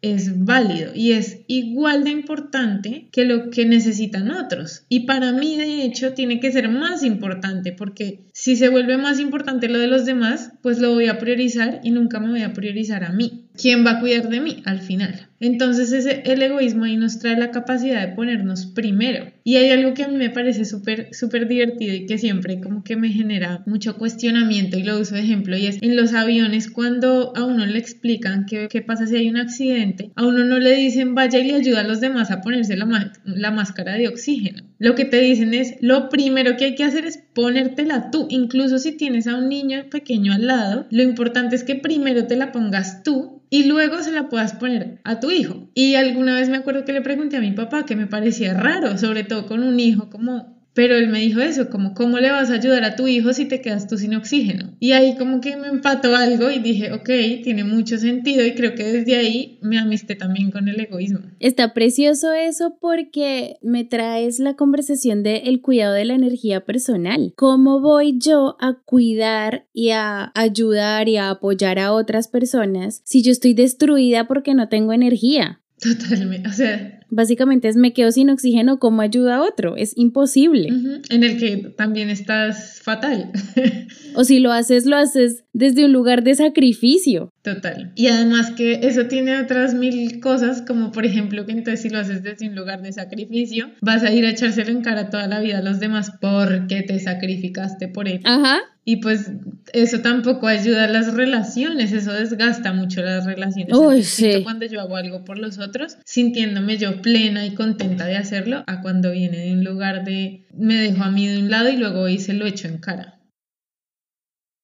es 0.00 0.44
válido 0.44 0.92
y 0.94 1.12
es 1.12 1.38
igual 1.48 2.04
de 2.04 2.10
importante 2.10 3.08
que 3.10 3.24
lo 3.24 3.50
que 3.50 3.66
necesitan 3.66 4.30
otros. 4.30 4.84
Y 4.88 5.00
para 5.06 5.32
mí, 5.32 5.56
de 5.56 5.82
hecho, 5.82 6.12
tiene 6.12 6.38
que 6.38 6.52
ser 6.52 6.68
más 6.68 7.02
importante 7.02 7.72
porque 7.72 8.26
si 8.32 8.54
se 8.54 8.68
vuelve 8.68 8.96
más 8.96 9.18
importante 9.18 9.68
lo 9.68 9.78
de 9.78 9.88
los 9.88 10.04
demás, 10.04 10.52
pues 10.62 10.78
lo 10.78 10.92
voy 10.92 11.06
a 11.06 11.18
priorizar 11.18 11.35
y 11.82 11.90
nunca 11.90 12.20
me 12.20 12.30
voy 12.30 12.42
a 12.42 12.52
priorizar 12.52 13.04
a 13.04 13.12
mí. 13.12 13.46
¿quién 13.56 13.84
va 13.84 13.92
a 13.92 14.00
cuidar 14.00 14.28
de 14.28 14.40
mí 14.40 14.62
al 14.64 14.80
final? 14.80 15.28
Entonces 15.40 15.92
ese, 15.92 16.22
el 16.24 16.42
egoísmo 16.42 16.84
ahí 16.84 16.96
nos 16.96 17.18
trae 17.18 17.36
la 17.36 17.50
capacidad 17.50 18.06
de 18.06 18.14
ponernos 18.14 18.66
primero. 18.66 19.26
Y 19.44 19.56
hay 19.56 19.70
algo 19.70 19.94
que 19.94 20.04
a 20.04 20.08
mí 20.08 20.16
me 20.16 20.30
parece 20.30 20.64
súper, 20.64 21.08
súper 21.12 21.46
divertido 21.46 21.94
y 21.94 22.06
que 22.06 22.18
siempre 22.18 22.60
como 22.60 22.82
que 22.82 22.96
me 22.96 23.10
genera 23.10 23.62
mucho 23.66 23.96
cuestionamiento 23.96 24.78
y 24.78 24.82
lo 24.82 24.98
uso 24.98 25.14
de 25.14 25.20
ejemplo 25.20 25.56
y 25.56 25.66
es 25.66 25.78
en 25.82 25.96
los 25.96 26.14
aviones 26.14 26.70
cuando 26.70 27.32
a 27.36 27.44
uno 27.44 27.66
le 27.66 27.78
explican 27.78 28.46
qué, 28.46 28.68
qué 28.68 28.82
pasa 28.82 29.06
si 29.06 29.16
hay 29.16 29.28
un 29.28 29.36
accidente, 29.36 30.10
a 30.16 30.26
uno 30.26 30.44
no 30.44 30.58
le 30.58 30.74
dicen 30.74 31.14
vaya 31.14 31.38
y 31.38 31.46
le 31.46 31.54
ayuda 31.54 31.80
a 31.80 31.84
los 31.84 32.00
demás 32.00 32.30
a 32.30 32.40
ponerse 32.40 32.76
la, 32.76 33.12
la 33.24 33.50
máscara 33.50 33.94
de 33.94 34.08
oxígeno. 34.08 34.64
Lo 34.78 34.94
que 34.94 35.04
te 35.04 35.20
dicen 35.20 35.54
es 35.54 35.76
lo 35.80 36.08
primero 36.08 36.56
que 36.56 36.66
hay 36.66 36.74
que 36.74 36.84
hacer 36.84 37.06
es 37.06 37.18
ponértela 37.34 38.10
tú, 38.10 38.26
incluso 38.30 38.78
si 38.78 38.92
tienes 38.92 39.26
a 39.26 39.36
un 39.36 39.48
niño 39.48 39.84
pequeño 39.90 40.32
al 40.32 40.46
lado, 40.46 40.86
lo 40.90 41.02
importante 41.02 41.56
es 41.56 41.64
que 41.64 41.76
primero 41.76 42.26
te 42.26 42.36
la 42.36 42.52
pongas 42.52 43.02
tú 43.02 43.42
y 43.48 43.64
luego 43.64 44.02
se 44.02 44.12
la 44.12 44.28
puedas 44.28 44.54
poner 44.54 44.98
a 45.04 45.20
tu 45.20 45.25
hijo. 45.30 45.70
Y 45.74 45.94
alguna 45.94 46.34
vez 46.34 46.48
me 46.48 46.56
acuerdo 46.56 46.84
que 46.84 46.92
le 46.92 47.02
pregunté 47.02 47.36
a 47.36 47.40
mi 47.40 47.52
papá 47.52 47.84
que 47.84 47.96
me 47.96 48.06
parecía 48.06 48.54
raro, 48.54 48.98
sobre 48.98 49.24
todo 49.24 49.46
con 49.46 49.62
un 49.62 49.78
hijo 49.80 50.10
como 50.10 50.55
pero 50.76 50.94
él 50.94 51.08
me 51.08 51.20
dijo 51.20 51.40
eso, 51.40 51.70
como, 51.70 51.94
¿cómo 51.94 52.18
le 52.18 52.30
vas 52.30 52.50
a 52.50 52.54
ayudar 52.56 52.84
a 52.84 52.96
tu 52.96 53.08
hijo 53.08 53.32
si 53.32 53.46
te 53.46 53.62
quedas 53.62 53.88
tú 53.88 53.96
sin 53.96 54.14
oxígeno? 54.14 54.76
Y 54.78 54.92
ahí 54.92 55.16
como 55.16 55.40
que 55.40 55.56
me 55.56 55.68
empató 55.68 56.14
algo 56.14 56.50
y 56.50 56.58
dije, 56.58 56.92
ok, 56.92 57.08
tiene 57.42 57.64
mucho 57.64 57.96
sentido 57.96 58.44
y 58.44 58.52
creo 58.52 58.74
que 58.74 58.84
desde 58.84 59.16
ahí 59.16 59.58
me 59.62 59.78
amisté 59.78 60.16
también 60.16 60.50
con 60.50 60.68
el 60.68 60.78
egoísmo. 60.78 61.20
Está 61.40 61.72
precioso 61.72 62.34
eso 62.34 62.76
porque 62.78 63.56
me 63.62 63.84
traes 63.84 64.38
la 64.38 64.52
conversación 64.52 65.22
de 65.22 65.44
el 65.46 65.62
cuidado 65.62 65.94
de 65.94 66.04
la 66.04 66.14
energía 66.14 66.66
personal. 66.66 67.32
¿Cómo 67.36 67.80
voy 67.80 68.18
yo 68.18 68.58
a 68.60 68.74
cuidar 68.84 69.66
y 69.72 69.92
a 69.92 70.30
ayudar 70.34 71.08
y 71.08 71.16
a 71.16 71.30
apoyar 71.30 71.78
a 71.78 71.94
otras 71.94 72.28
personas 72.28 73.00
si 73.02 73.22
yo 73.22 73.32
estoy 73.32 73.54
destruida 73.54 74.28
porque 74.28 74.52
no 74.52 74.68
tengo 74.68 74.92
energía? 74.92 75.62
Totalmente, 75.80 76.50
o 76.50 76.52
sea... 76.52 76.95
Básicamente 77.08 77.68
es 77.68 77.76
me 77.76 77.92
quedo 77.92 78.10
sin 78.10 78.30
oxígeno, 78.30 78.78
¿cómo 78.78 79.02
ayuda 79.02 79.36
a 79.36 79.42
otro? 79.42 79.76
Es 79.76 79.96
imposible. 79.96 80.68
En 81.10 81.24
el 81.24 81.38
que 81.38 81.56
también 81.76 82.10
estás 82.10 82.80
fatal. 82.82 83.30
o 84.14 84.24
si 84.24 84.40
lo 84.40 84.52
haces, 84.52 84.86
lo 84.86 84.96
haces 84.96 85.44
desde 85.52 85.84
un 85.84 85.92
lugar 85.92 86.22
de 86.22 86.34
sacrificio. 86.34 87.30
Total. 87.42 87.92
Y 87.94 88.08
además 88.08 88.50
que 88.50 88.80
eso 88.82 89.06
tiene 89.06 89.40
otras 89.40 89.74
mil 89.74 90.20
cosas, 90.20 90.62
como 90.62 90.92
por 90.92 91.06
ejemplo 91.06 91.46
que 91.46 91.52
entonces 91.52 91.82
si 91.82 91.90
lo 91.90 91.98
haces 91.98 92.22
desde 92.22 92.48
un 92.48 92.54
lugar 92.54 92.82
de 92.82 92.92
sacrificio, 92.92 93.70
vas 93.80 94.02
a 94.02 94.12
ir 94.12 94.24
a 94.26 94.30
echárselo 94.30 94.70
en 94.70 94.82
cara 94.82 95.10
toda 95.10 95.28
la 95.28 95.40
vida 95.40 95.58
a 95.58 95.62
los 95.62 95.80
demás 95.80 96.12
porque 96.20 96.82
te 96.82 96.98
sacrificaste 96.98 97.88
por 97.88 98.08
él. 98.08 98.20
Ajá. 98.24 98.60
Y 98.88 98.98
pues 98.98 99.32
eso 99.72 100.00
tampoco 100.00 100.46
ayuda 100.46 100.84
a 100.84 100.88
las 100.88 101.12
relaciones, 101.12 101.92
eso 101.92 102.12
desgasta 102.12 102.72
mucho 102.72 103.02
las 103.02 103.26
relaciones. 103.26 103.76
Uy, 103.76 104.04
sí. 104.04 104.42
Cuando 104.44 104.64
yo 104.64 104.80
hago 104.80 104.94
algo 104.94 105.24
por 105.24 105.38
los 105.38 105.58
otros, 105.58 105.98
sintiéndome 106.04 106.78
yo 106.78 107.02
plena 107.06 107.46
y 107.46 107.54
contenta 107.54 108.04
de 108.04 108.16
hacerlo, 108.16 108.64
a 108.66 108.82
cuando 108.82 109.12
viene 109.12 109.38
de 109.38 109.52
un 109.52 109.62
lugar 109.62 110.02
de 110.02 110.44
me 110.52 110.74
dejo 110.74 111.04
a 111.04 111.10
mí 111.12 111.28
de 111.28 111.38
un 111.38 111.52
lado 111.52 111.68
y 111.68 111.76
luego 111.76 112.08
se 112.18 112.32
lo 112.32 112.46
echo 112.46 112.66
en 112.66 112.78
cara. 112.78 113.20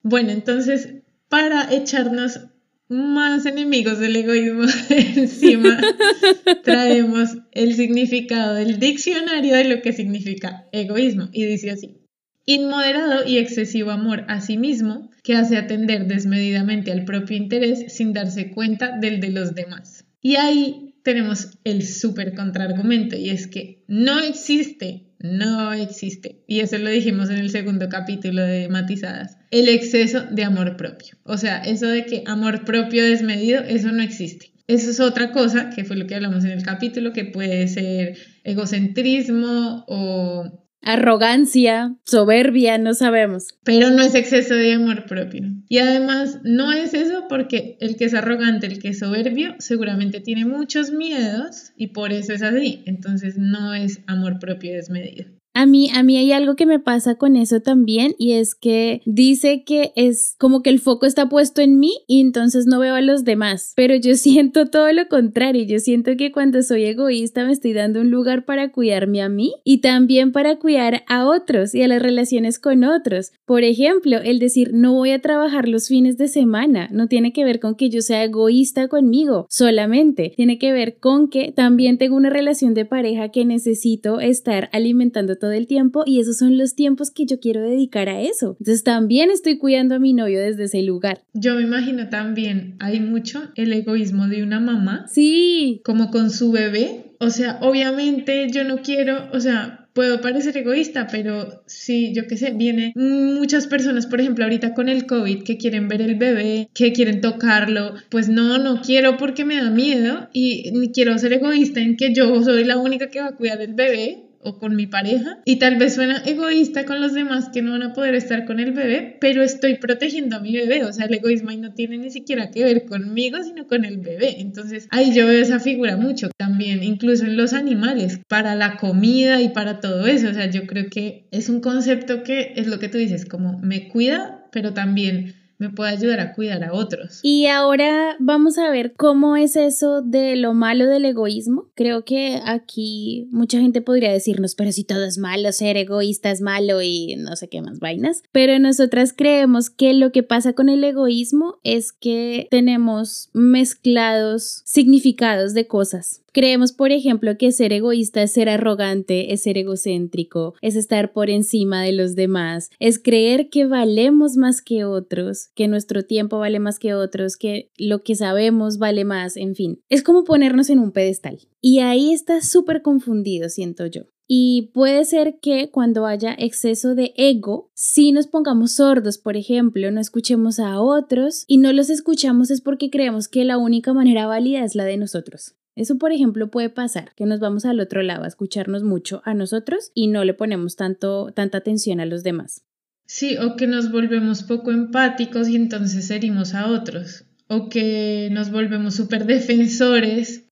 Bueno, 0.03 0.33
entonces, 0.33 0.89
para 1.29 1.73
echarnos 1.73 2.41
más 2.89 3.47
enemigos 3.47 4.01
del 4.01 4.17
egoísmo 4.17 4.65
encima, 4.91 5.81
traemos 6.65 7.39
el 7.53 7.77
significado 7.77 8.55
del 8.55 8.81
diccionario 8.81 9.55
de 9.55 9.63
lo 9.63 9.81
que 9.81 9.93
significa 9.93 10.67
egoísmo. 10.73 11.29
Y 11.33 11.45
dice 11.45 11.71
así. 11.71 12.01
Inmoderado 12.45 13.25
y 13.25 13.39
excesivo 13.39 13.93
amor 13.93 14.25
a 14.27 14.41
sí 14.41 14.57
mismo 14.59 15.13
que 15.23 15.37
hace 15.37 15.57
atender 15.57 16.09
desmedidamente 16.09 16.91
al 16.91 17.05
propio 17.05 17.37
interés 17.37 17.93
sin 17.95 18.13
darse 18.13 18.51
cuenta 18.51 18.99
del 18.99 19.21
de 19.21 19.31
los 19.31 19.55
demás. 19.55 20.07
Y 20.21 20.35
ahí 20.35 20.92
tenemos 21.03 21.59
el 21.65 21.87
súper 21.87 22.35
contraargumento 22.35 23.17
y 23.17 23.31
es 23.31 23.47
que 23.47 23.83
no 23.89 24.21
existe, 24.21 25.05
no 25.19 25.73
existe, 25.73 26.43
y 26.47 26.61
eso 26.61 26.79
lo 26.79 26.91
dijimos 26.91 27.31
en 27.31 27.39
el 27.39 27.51
segundo 27.51 27.89
capítulo 27.89 28.43
de 28.43 28.69
Matizadas, 28.69 29.37
el 29.51 29.69
exceso 29.69 30.23
de 30.31 30.45
amor 30.45 30.77
propio. 30.77 31.17
O 31.25 31.37
sea, 31.37 31.59
eso 31.59 31.87
de 31.87 32.07
que 32.07 32.23
amor 32.27 32.65
propio 32.65 33.05
desmedido, 33.05 33.63
eso 33.63 33.93
no 33.93 34.03
existe. 34.03 34.53
Eso 34.69 34.91
es 34.91 35.01
otra 35.01 35.33
cosa, 35.33 35.71
que 35.71 35.85
fue 35.85 35.97
lo 35.97 36.07
que 36.07 36.15
hablamos 36.15 36.45
en 36.45 36.53
el 36.53 36.63
capítulo, 36.63 37.13
que 37.13 37.25
puede 37.25 37.69
ser 37.69 38.17
egocentrismo 38.45 39.85
o 39.89 40.62
arrogancia, 40.83 41.97
soberbia, 42.05 42.79
no 42.79 42.95
sabemos. 42.95 43.55
Pero 43.65 43.91
no 43.91 44.03
es 44.03 44.15
exceso 44.15 44.55
de 44.55 44.75
amor 44.75 45.07
propio. 45.07 45.43
Y 45.69 45.79
además 45.79 46.41
no 46.45 46.73
es 46.73 46.93
eso 46.95 47.27
porque 47.29 47.77
el 47.81 47.97
que 47.97 48.05
es 48.05 48.15
arrogante, 48.15 48.67
el 48.67 48.79
que 48.79 48.89
es 48.89 48.99
soberbio, 48.99 49.55
seguramente 49.59 50.21
tiene 50.21 50.45
muchos 50.45 50.91
miedos 50.91 51.73
y 51.77 51.89
por 51.89 52.13
eso 52.13 52.33
es 52.33 52.43
así. 52.43 52.83
Entonces 52.87 53.39
no 53.39 53.75
es 53.75 54.01
amor 54.07 54.39
propio 54.39 54.73
desmedido. 54.73 55.27
A 55.55 55.67
mí, 55.67 55.91
a 55.95 56.03
mí 56.03 56.17
hay 56.17 56.33
algo 56.33 56.57
que 56.57 56.65
me 56.65 56.79
pasa 56.79 57.17
con 57.17 57.37
eso 57.37 57.61
también 57.61 58.15
y 58.19 58.33
es 58.33 58.55
que 58.55 59.03
dice 59.05 59.65
que 59.65 59.93
es 59.97 60.35
como 60.39 60.63
que 60.63 60.71
el 60.71 60.81
foco 60.81 61.05
está 61.05 61.29
puesto 61.29 61.61
en 61.61 61.79
mí 61.79 61.93
y 62.07 62.23
entonces 62.23 62.65
no 62.67 62.79
veo 62.79 62.95
a 62.95 63.03
los 63.03 63.25
demás, 63.25 63.75
pero 63.77 63.95
yo 63.95 64.15
siento 64.17 64.71
todo 64.71 64.91
lo 64.93 65.09
contrario, 65.09 65.65
yo 65.65 65.79
siento 65.79 66.17
que 66.17 66.33
cuando 66.33 66.63
soy 66.63 66.85
egoísta 66.85 67.45
me 67.45 67.53
estoy 67.53 67.75
dando 67.75 68.01
un 68.01 68.11
lugar 68.11 68.47
para 68.47 68.73
cuidarme 68.73 69.21
a 69.21 69.29
mí 69.29 69.53
y 69.63 69.79
también 69.79 70.33
para 70.33 70.57
cuidar 70.57 71.03
a 71.07 71.27
otros 71.27 71.75
y 71.75 71.83
a 71.83 71.89
las 71.89 72.01
relaciones 72.01 72.59
con 72.59 72.85
otros. 72.85 73.33
Por 73.45 73.63
ejemplo, 73.63 74.19
el 74.25 74.39
decir 74.39 74.71
no 74.73 74.95
voy 74.95 75.11
a 75.11 75.21
trabajar 75.21 75.69
los 75.69 75.89
fines 75.89 76.17
de 76.17 76.29
semana 76.29 76.89
no 76.93 77.09
tiene 77.09 77.35
que 77.35 77.45
ver 77.45 77.61
con 77.61 77.75
que 77.75 77.91
yo 77.91 78.01
sea 78.01 78.25
egoísta 78.25 78.89
conmigo 78.89 79.47
solamente, 79.51 80.33
tiene 80.35 80.59
que 80.59 80.73
ver 80.73 80.97
con 80.99 81.29
que 81.29 81.53
también 81.53 81.99
tengo 81.99 82.17
una 82.17 82.31
relación 82.31 82.73
de 82.73 82.87
pareja 82.87 83.29
que 83.29 83.45
necesito 83.45 84.19
estar 84.19 84.71
alimentando 84.73 85.37
todo 85.43 85.51
el 85.51 85.67
tiempo 85.67 86.05
y 86.07 86.21
esos 86.21 86.39
son 86.39 86.57
los 86.57 86.77
tiempos 86.77 87.11
que 87.11 87.27
yo 87.27 87.41
quiero 87.41 87.63
dedicar 87.63 88.09
a 88.09 88.21
eso. 88.21 88.57
Entonces 88.61 88.85
también 88.85 89.29
estoy 89.29 89.59
cuidando 89.59 89.97
a 89.97 89.99
mi 89.99 90.15
novio 90.15 90.41
desde 90.41 90.65
ese 90.65 90.83
lugar. 90.83 91.25
Yo 91.35 91.57
me 91.57 91.63
imagino 91.63 92.09
también, 92.09 92.77
hay 92.79 93.01
mucho 93.01 93.43
el 93.57 93.73
egoísmo 93.73 94.29
de 94.29 94.45
una 94.45 94.61
mamá. 94.61 95.07
Sí. 95.09 95.81
Como 95.85 96.13
con 96.13 96.31
su 96.31 96.53
bebé. 96.53 97.17
O 97.19 97.31
sea, 97.31 97.59
obviamente 97.61 98.51
yo 98.53 98.63
no 98.63 98.83
quiero, 98.83 99.31
o 99.33 99.41
sea, 99.41 99.89
puedo 99.95 100.21
parecer 100.21 100.57
egoísta, 100.57 101.09
pero 101.11 101.65
sí, 101.67 102.13
yo 102.15 102.29
qué 102.29 102.37
sé, 102.37 102.53
viene 102.53 102.93
muchas 102.95 103.67
personas, 103.67 104.07
por 104.07 104.21
ejemplo, 104.21 104.45
ahorita 104.45 104.75
con 104.75 104.89
el 104.89 105.07
COVID, 105.07 105.43
que 105.43 105.57
quieren 105.57 105.89
ver 105.89 106.03
el 106.03 106.15
bebé, 106.15 106.69
que 106.73 106.93
quieren 106.93 107.21
tocarlo, 107.21 107.95
pues 108.11 108.29
no, 108.29 108.59
no 108.59 108.81
quiero 108.81 109.17
porque 109.17 109.45
me 109.45 109.57
da 109.57 109.71
miedo 109.71 110.29
y 110.33 110.71
ni 110.73 110.93
quiero 110.93 111.19
ser 111.19 111.33
egoísta 111.33 111.81
en 111.81 111.97
que 111.97 112.15
yo 112.15 112.43
soy 112.45 112.63
la 112.63 112.79
única 112.79 113.09
que 113.09 113.21
va 113.21 113.27
a 113.27 113.37
cuidar 113.37 113.61
el 113.61 113.75
bebé 113.75 114.29
o 114.43 114.59
con 114.59 114.77
mi 114.77 114.87
pareja 114.87 115.41
y 115.45 115.57
tal 115.57 115.77
vez 115.77 115.95
suena 115.95 116.23
egoísta 116.25 116.85
con 116.85 117.01
los 117.01 117.15
demás 117.15 117.49
que 117.53 117.63
no 117.63 117.73
van 117.73 117.83
a 117.83 117.93
poder 117.93 118.15
estar 118.15 118.45
con 118.45 118.61
el 118.61 118.73
bebé, 118.73 119.17
pero 119.21 119.43
estoy 119.43 119.77
protegiendo 119.77 120.37
a 120.37 120.41
mi 120.41 120.53
bebé, 120.53 120.85
o 120.85 120.93
sea, 120.93 121.07
el 121.07 121.15
egoísmo 121.15 121.51
ahí 121.51 121.59
no 121.59 121.75
tiene 121.75 121.99
ni 121.99 122.11
siquiera 122.11 122.51
que 122.51 122.65
ver 122.65 122.85
conmigo, 122.85 123.43
sino 123.43 123.67
con 123.67 123.85
el 123.85 123.99
bebé. 123.99 124.41
Entonces, 124.41 124.89
ahí 124.91 125.15
yo 125.15 125.27
veo 125.27 125.41
esa 125.41 125.61
figura 125.61 125.97
mucho. 125.97 126.31
También, 126.37 126.83
incluso 126.83 127.25
en 127.25 127.37
los 127.37 127.53
animales, 127.53 128.21
para 128.29 128.55
la 128.55 128.77
comida 128.77 129.41
y 129.41 129.51
para 129.51 129.81
todo 129.81 130.07
eso, 130.07 130.29
o 130.29 130.35
sea, 130.35 130.51
yo 130.51 130.67
creo 130.67 130.87
que 130.91 131.27
es 131.31 131.49
un 131.49 131.61
concepto 131.61 132.23
que 132.23 132.53
es 132.57 132.67
lo 132.67 132.79
que 132.79 132.89
tú 132.89 132.99
dices, 132.99 133.25
como 133.25 133.59
me 133.61 133.89
cuida, 133.89 134.47
pero 134.53 134.73
también 134.75 135.35
me 135.63 135.71
puede 135.71 135.93
ayudar 135.93 136.19
a 136.19 136.35
cuidar 136.35 136.65
a 136.65 136.73
otros. 136.73 137.21
Y 137.23 137.47
ahora 137.47 138.17
vamos 138.19 138.59
a 138.59 138.69
ver 138.69 138.95
cómo 138.95 139.37
es 139.37 139.55
eso 139.55 140.03
de 140.03 140.35
lo 140.35 140.55
malo 140.55 140.87
del 140.87 141.05
egoísmo. 141.05 141.71
Creo 141.77 142.05
que 142.05 142.41
aquí 142.45 143.29
mucha 143.31 143.61
gente 143.61 143.81
podría 143.81 144.11
decirnos, 144.11 144.57
pero 144.57 144.73
si 144.73 144.83
todo 144.83 145.05
es 145.05 145.19
malo, 145.19 145.53
ser 145.53 145.77
egoísta 145.77 146.33
es 146.33 146.41
malo 146.41 146.83
y 146.83 147.15
no 147.15 147.37
sé 147.37 147.49
qué 147.49 147.63
más 147.63 147.79
vainas. 147.79 148.25
Pero 148.33 148.59
nosotras 148.59 149.15
creemos 149.17 149.71
que 149.71 149.95
lo 149.95 150.11
que 150.11 150.25
pasa 150.25 150.53
con 150.53 150.69
el 150.69 150.83
egoísmo 150.83 151.61
es 151.63 151.93
que 151.93 152.49
tenemos 152.51 153.31
mezclados 153.33 154.63
significados 154.65 155.55
de 155.55 155.69
cosas. 155.69 156.22
Creemos, 156.33 156.73
por 156.73 156.93
ejemplo, 156.93 157.37
que 157.37 157.53
ser 157.53 157.75
egoísta 157.75 158.23
es 158.23 158.33
ser 158.33 158.49
arrogante, 158.49 159.35
es 159.35 159.43
ser 159.43 159.59
egocéntrico, 159.59 160.55
es 160.63 160.77
estar 160.77 161.13
por 161.13 161.29
encima 161.29 161.83
de 161.83 161.93
los 161.93 162.15
demás, 162.15 162.71
es 162.79 162.99
creer 162.99 163.51
que 163.51 163.67
valemos 163.67 164.37
más 164.39 164.63
que 164.63 164.87
otros, 164.87 165.51
que 165.55 165.69
nuestro 165.69 166.05
tiempo 166.05 166.39
vale 166.39 166.59
más 166.59 166.79
que 166.79 166.95
otros, 166.95 167.37
que 167.37 167.71
lo 167.77 168.03
que 168.03 168.15
sabemos 168.15 168.79
vale 168.79 169.05
más, 169.05 169.37
en 169.37 169.55
fin. 169.55 169.83
Es 169.91 170.03
como 170.03 170.25
ponernos 170.25 170.71
en 170.71 170.79
un 170.79 170.93
pedestal. 170.93 171.39
Y 171.61 171.81
ahí 171.81 172.15
está 172.15 172.41
súper 172.41 172.81
confundido, 172.81 173.51
siento 173.51 173.85
yo. 173.85 174.03
Y 174.27 174.71
puede 174.73 175.05
ser 175.05 175.39
que 175.43 175.71
cuando 175.71 176.07
haya 176.07 176.35
exceso 176.39 176.95
de 176.95 177.13
ego, 177.17 177.71
si 177.75 178.13
nos 178.13 178.27
pongamos 178.27 178.73
sordos, 178.77 179.19
por 179.19 179.37
ejemplo, 179.37 179.91
no 179.91 180.01
escuchemos 180.01 180.59
a 180.59 180.81
otros 180.81 181.45
y 181.47 181.59
no 181.59 181.75
los 181.75 181.91
escuchamos 181.91 182.51
es 182.51 182.63
porque 182.63 182.89
creemos 182.89 183.29
que 183.29 183.45
la 183.45 183.59
única 183.59 183.93
manera 183.93 184.27
válida 184.27 184.65
es 184.65 184.75
la 184.75 184.87
de 184.87 184.97
nosotros. 184.97 185.57
Eso, 185.75 185.97
por 185.99 186.13
ejemplo, 186.13 186.51
puede 186.51 186.69
pasar, 186.69 187.15
que 187.15 187.27
nos 187.27 187.41
vamos 187.41 187.65
al 187.65 187.81
otro 187.81 188.03
lado 188.03 188.25
a 188.25 188.29
escucharnos 188.29 188.83
mucho 188.83 189.23
a 189.25 189.35
nosotros 189.35 189.91
y 189.95 190.09
no 190.09 190.25
le 190.25 190.35
ponemos 190.35 190.77
tanto, 190.77 191.33
tanta 191.33 191.59
atención 191.59 192.01
a 192.01 192.07
los 192.07 192.23
demás. 192.23 192.65
Sí, 193.07 193.37
o 193.39 193.57
que 193.57 193.67
nos 193.67 193.91
volvemos 193.91 194.43
poco 194.43 194.71
empáticos 194.71 195.49
y 195.49 195.57
entonces 195.57 196.11
herimos 196.11 196.55
a 196.55 196.69
otros. 196.69 197.25
o 197.49 197.69
que 197.69 198.31
nos 198.33 198.51
volvemos 198.51 198.95
súper 198.95 199.27
defensores 199.27 200.47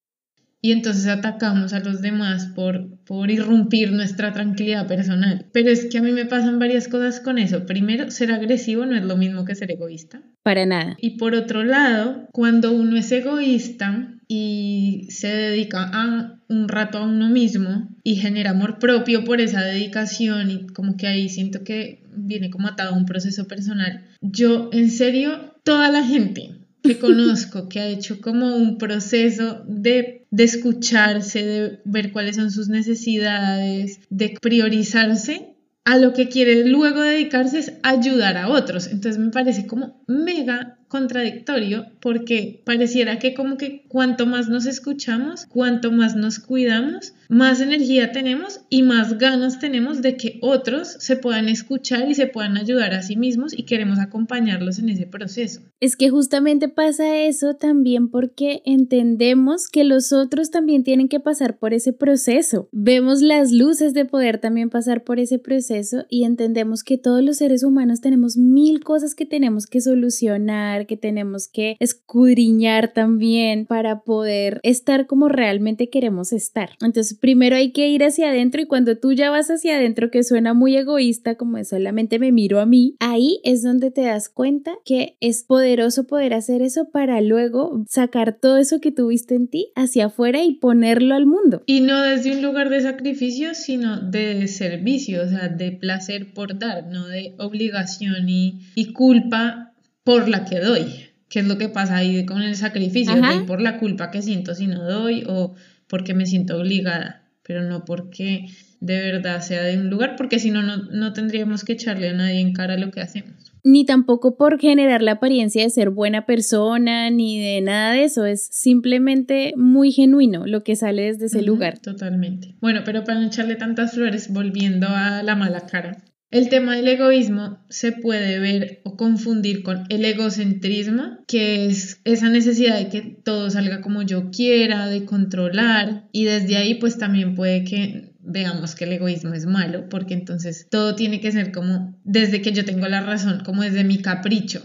y 0.62 0.73
entonces 0.73 1.07
atacamos 1.07 1.73
a 1.73 1.81
los 1.81 2.03
demás 2.03 2.46
por, 2.55 2.99
por 3.05 3.31
irrumpir 3.31 3.92
nuestra 3.92 4.33
tranquilidad 4.33 4.87
personal. 4.87 5.46
Pero 5.53 5.70
es 5.70 5.87
que 5.87 5.99
a 5.99 6.03
mí 6.03 6.12
me 6.12 6.27
pasan 6.27 6.59
varias 6.59 6.88
cosas 6.88 7.20
con 7.20 7.38
eso. 7.38 7.66
Primero, 7.66 8.11
ser 8.11 8.33
agresivo 8.33 8.85
no 8.85 8.96
es 8.96 9.05
lo 9.05 9.16
mismo 9.16 9.44
que 9.44 9.55
ser 9.55 9.70
egoísta. 9.70 10.20
Para 10.42 10.66
nada. 10.66 10.96
Y 11.01 11.16
por 11.16 11.35
otro 11.35 11.64
lado, 11.64 12.29
cuando 12.33 12.73
uno 12.73 12.96
es 12.96 13.11
egoísta 13.11 14.14
y 14.29 15.07
se 15.11 15.29
dedica 15.29 15.90
a 15.92 16.38
un 16.49 16.68
rato 16.68 16.99
a 16.99 17.05
uno 17.05 17.29
mismo 17.31 17.88
y 18.05 18.16
genera 18.16 18.51
amor 18.51 18.79
propio 18.79 19.25
por 19.25 19.40
esa 19.40 19.62
dedicación 19.62 20.51
y 20.51 20.66
como 20.66 20.96
que 20.96 21.07
ahí 21.07 21.29
siento 21.29 21.64
que 21.64 22.03
viene 22.14 22.51
como 22.51 22.68
atado 22.68 22.94
a 22.94 22.99
un 22.99 23.07
proceso 23.07 23.46
personal. 23.46 24.05
Yo, 24.20 24.68
en 24.73 24.90
serio, 24.90 25.55
toda 25.64 25.90
la 25.90 26.05
gente 26.05 26.51
que 26.83 26.99
conozco 27.01 27.68
que 27.68 27.81
ha 27.81 27.87
hecho 27.87 28.20
como 28.20 28.57
un 28.57 28.79
proceso 28.79 29.64
de, 29.66 30.20
de 30.31 30.45
escucharse, 30.45 31.45
de 31.45 31.81
ver 31.85 32.12
cuáles 32.12 32.37
son 32.37 32.51
sus 32.51 32.69
necesidades, 32.69 34.01
de 34.11 34.37
priorizarse, 34.40 35.55
a 35.85 35.97
lo 35.97 36.12
que 36.12 36.29
quiere 36.29 36.64
luego 36.66 37.01
dedicarse 37.01 37.59
es 37.59 37.73
ayudar 37.83 38.37
a 38.37 38.49
otros. 38.49 38.87
Entonces 38.87 39.19
me 39.19 39.31
parece 39.31 39.66
como 39.66 40.03
mega 40.07 40.80
contradictorio 40.90 41.87
porque 42.00 42.61
pareciera 42.64 43.18
que 43.20 43.33
como 43.33 43.57
que 43.57 43.85
cuanto 43.88 44.26
más 44.26 44.48
nos 44.48 44.66
escuchamos, 44.66 45.46
cuanto 45.46 45.92
más 45.92 46.16
nos 46.16 46.40
cuidamos, 46.40 47.14
más 47.29 47.61
energía 47.61 48.11
tenemos 48.11 48.62
y 48.68 48.83
más 48.83 49.16
ganas 49.16 49.61
tenemos 49.61 50.03
de 50.03 50.16
que 50.16 50.38
otros 50.42 50.96
se 50.98 51.14
puedan 51.14 51.48
escuchar 51.48 52.11
y 52.11 52.16
se 52.16 52.26
puedan 52.26 52.57
ayudar 52.57 52.92
a 52.92 53.03
sí 53.03 53.16
mismos 53.16 53.57
y 53.57 53.62
queremos 53.62 54.00
acompañarlos 54.00 54.81
en 54.81 54.88
ese 54.88 55.07
proceso. 55.07 55.61
Es 55.79 55.94
que 55.94 56.11
justamente 56.11 56.68
pasa 56.68 57.18
eso 57.18 57.55
también 57.55 58.09
porque 58.09 58.62
entendemos 58.66 59.68
que 59.68 59.85
los 59.85 60.12
otros 60.12 60.50
también 60.50 60.83
tienen 60.83 61.09
que 61.09 61.20
pasar 61.20 61.57
por 61.57 61.72
ese 61.72 61.92
proceso. 61.92 62.68
Vemos 62.72 63.22
las 63.22 63.53
luces 63.53 63.94
de 63.94 64.07
poder 64.07 64.38
también 64.38 64.68
pasar 64.68 65.05
por 65.05 65.20
ese 65.20 65.38
proceso 65.38 66.07
y 66.09 66.24
entendemos 66.24 66.83
que 66.83 66.98
todos 66.98 67.22
los 67.22 67.37
seres 67.37 67.62
humanos 67.62 68.00
tenemos 68.00 68.37
mil 68.37 68.83
cosas 68.83 69.14
que 69.14 69.24
tenemos 69.24 69.66
que 69.66 69.81
solucionar 69.81 70.80
que 70.85 70.97
tenemos 70.97 71.49
que 71.49 71.77
escudriñar 71.81 72.93
también 72.93 73.66
para 73.66 74.01
poder 74.01 74.61
estar 74.62 75.07
como 75.07 75.29
realmente 75.29 75.88
queremos 75.88 76.33
estar. 76.33 76.71
Entonces, 76.81 77.16
primero 77.19 77.57
hay 77.57 77.73
que 77.73 77.88
ir 77.88 78.05
hacia 78.05 78.31
adentro 78.31 78.61
y 78.61 78.66
cuando 78.66 78.97
tú 78.97 79.12
ya 79.12 79.31
vas 79.31 79.51
hacia 79.51 79.77
adentro, 79.77 80.11
que 80.11 80.23
suena 80.23 80.55
muy 80.55 80.77
egoísta, 80.77 81.37
como 81.37 81.59
es 81.59 81.69
solamente 81.69 82.19
me 82.19 82.33
miro 82.33 82.61
a 82.61 82.66
mí, 82.66 82.97
ahí 83.01 83.40
es 83.45 83.62
donde 83.62 83.90
te 83.90 84.03
das 84.03 84.29
cuenta 84.29 84.73
que 84.85 85.16
es 85.21 85.45
poderoso 85.45 86.07
poder 86.07 86.35
hacer 86.35 86.62
eso 86.62 86.90
para 86.90 87.21
luego 87.21 87.85
sacar 87.88 88.37
todo 88.40 88.59
eso 88.59 88.81
que 88.81 88.93
tuviste 88.93 89.35
en 89.35 89.49
ti 89.49 89.73
hacia 89.75 90.07
afuera 90.07 90.43
y 90.43 90.55
ponerlo 90.55 91.14
al 91.14 91.27
mundo. 91.27 91.62
Y 91.66 91.81
no 91.81 92.01
desde 92.03 92.33
un 92.33 92.43
lugar 92.43 92.71
de 92.71 92.81
sacrificio, 92.81 93.55
sino 93.55 94.01
de 94.01 94.49
servicio, 94.49 95.23
o 95.23 95.29
sea, 95.29 95.49
de 95.49 95.73
placer 95.73 96.33
por 96.33 96.59
dar, 96.59 96.87
no 96.87 97.07
de 97.07 97.35
obligación 97.38 98.29
y, 98.29 98.61
y 98.75 98.93
culpa 98.93 99.70
por 100.05 100.29
la 100.29 100.45
que 100.45 100.61
doy, 100.61 100.87
que 101.29 101.41
es 101.41 101.47
lo 101.47 101.59
que 101.59 101.69
pasa 101.69 101.97
ahí 101.97 102.25
con 102.27 102.43
el 102.43 102.57
sacrificio, 102.57 103.15
por 103.47 103.61
la 103.61 103.79
culpa 103.79 104.11
que 104.11 104.23
siento 104.23 104.55
si 104.55 104.67
no 104.67 104.83
doy 104.85 105.25
o 105.27 105.55
porque 105.89 106.15
me 106.15 106.27
siento 106.27 106.59
obligada, 106.59 107.23
pero 107.43 107.63
no 107.63 107.85
porque 107.85 108.47
de 108.81 108.99
verdad 108.99 109.41
sea 109.41 109.63
de 109.63 109.77
un 109.79 109.91
lugar, 109.91 110.17
porque 110.17 110.39
si 110.39 110.51
no, 110.51 110.63
no 110.63 111.13
tendríamos 111.13 111.65
que 111.65 111.75
echarle 111.75 112.09
a 112.09 112.15
nadie 112.15 112.41
en 112.41 112.53
cara 112.53 112.79
lo 112.79 112.91
que 112.91 113.01
hacemos. 113.01 113.53
Ni 113.63 113.85
tampoco 113.85 114.37
por 114.37 114.59
generar 114.59 115.03
la 115.03 115.13
apariencia 115.13 115.63
de 115.63 115.69
ser 115.69 115.91
buena 115.91 116.25
persona, 116.25 117.11
ni 117.11 117.39
de 117.39 117.61
nada 117.61 117.93
de 117.93 118.05
eso, 118.05 118.25
es 118.25 118.47
simplemente 118.47 119.53
muy 119.55 119.93
genuino 119.93 120.47
lo 120.47 120.65
que 120.65 120.77
sale 120.77 121.03
desde 121.03 121.27
ese 121.27 121.43
lugar. 121.43 121.79
Totalmente. 121.79 122.55
Bueno, 122.63 122.81
pero 122.87 123.05
para 123.05 123.21
no 123.21 123.27
echarle 123.27 123.57
tantas 123.57 123.93
flores, 123.93 124.33
volviendo 124.33 124.87
a 124.89 125.23
la 125.23 125.37
mala 125.37 125.67
cara, 125.67 125.99
el 126.31 126.49
tema 126.49 126.77
del 126.77 126.87
egoísmo 126.88 127.59
se 127.69 127.93
puede 127.93 128.38
ver 128.38 128.81
o 128.85 128.97
confundir 128.97 129.62
con 129.62 129.85
el 129.88 130.05
egocentrismo, 130.05 131.19
que 131.27 131.66
es 131.66 132.01
esa 132.05 132.29
necesidad 132.29 132.79
de 132.79 132.88
que 132.88 133.01
todo 133.03 133.51
salga 133.51 133.81
como 133.81 134.03
yo 134.03 134.31
quiera, 134.31 134.87
de 134.87 135.05
controlar, 135.05 136.09
y 136.12 136.25
desde 136.25 136.57
ahí 136.57 136.75
pues 136.75 136.99
también 136.99 137.35
puede 137.35 137.64
que 137.64 138.14
veamos 138.21 138.75
que 138.75 138.85
el 138.85 138.93
egoísmo 138.93 139.35
es 139.35 139.47
malo, 139.47 139.88
porque 139.88 140.14
entonces 140.14 140.69
todo 140.71 140.95
tiene 140.95 141.21
que 141.21 141.33
ser 141.33 141.51
como 141.51 141.99
desde 142.05 142.43
que 142.43 142.53
yo 142.53 142.64
tengo 142.64 142.87
la 142.87 143.01
razón, 143.01 143.43
como 143.45 143.62
desde 143.62 143.83
mi 143.83 143.99
capricho. 143.99 144.62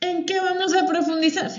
¿En 0.00 0.24
qué 0.24 0.40
vamos 0.40 0.74
a 0.74 0.86
profundizar? 0.86 1.50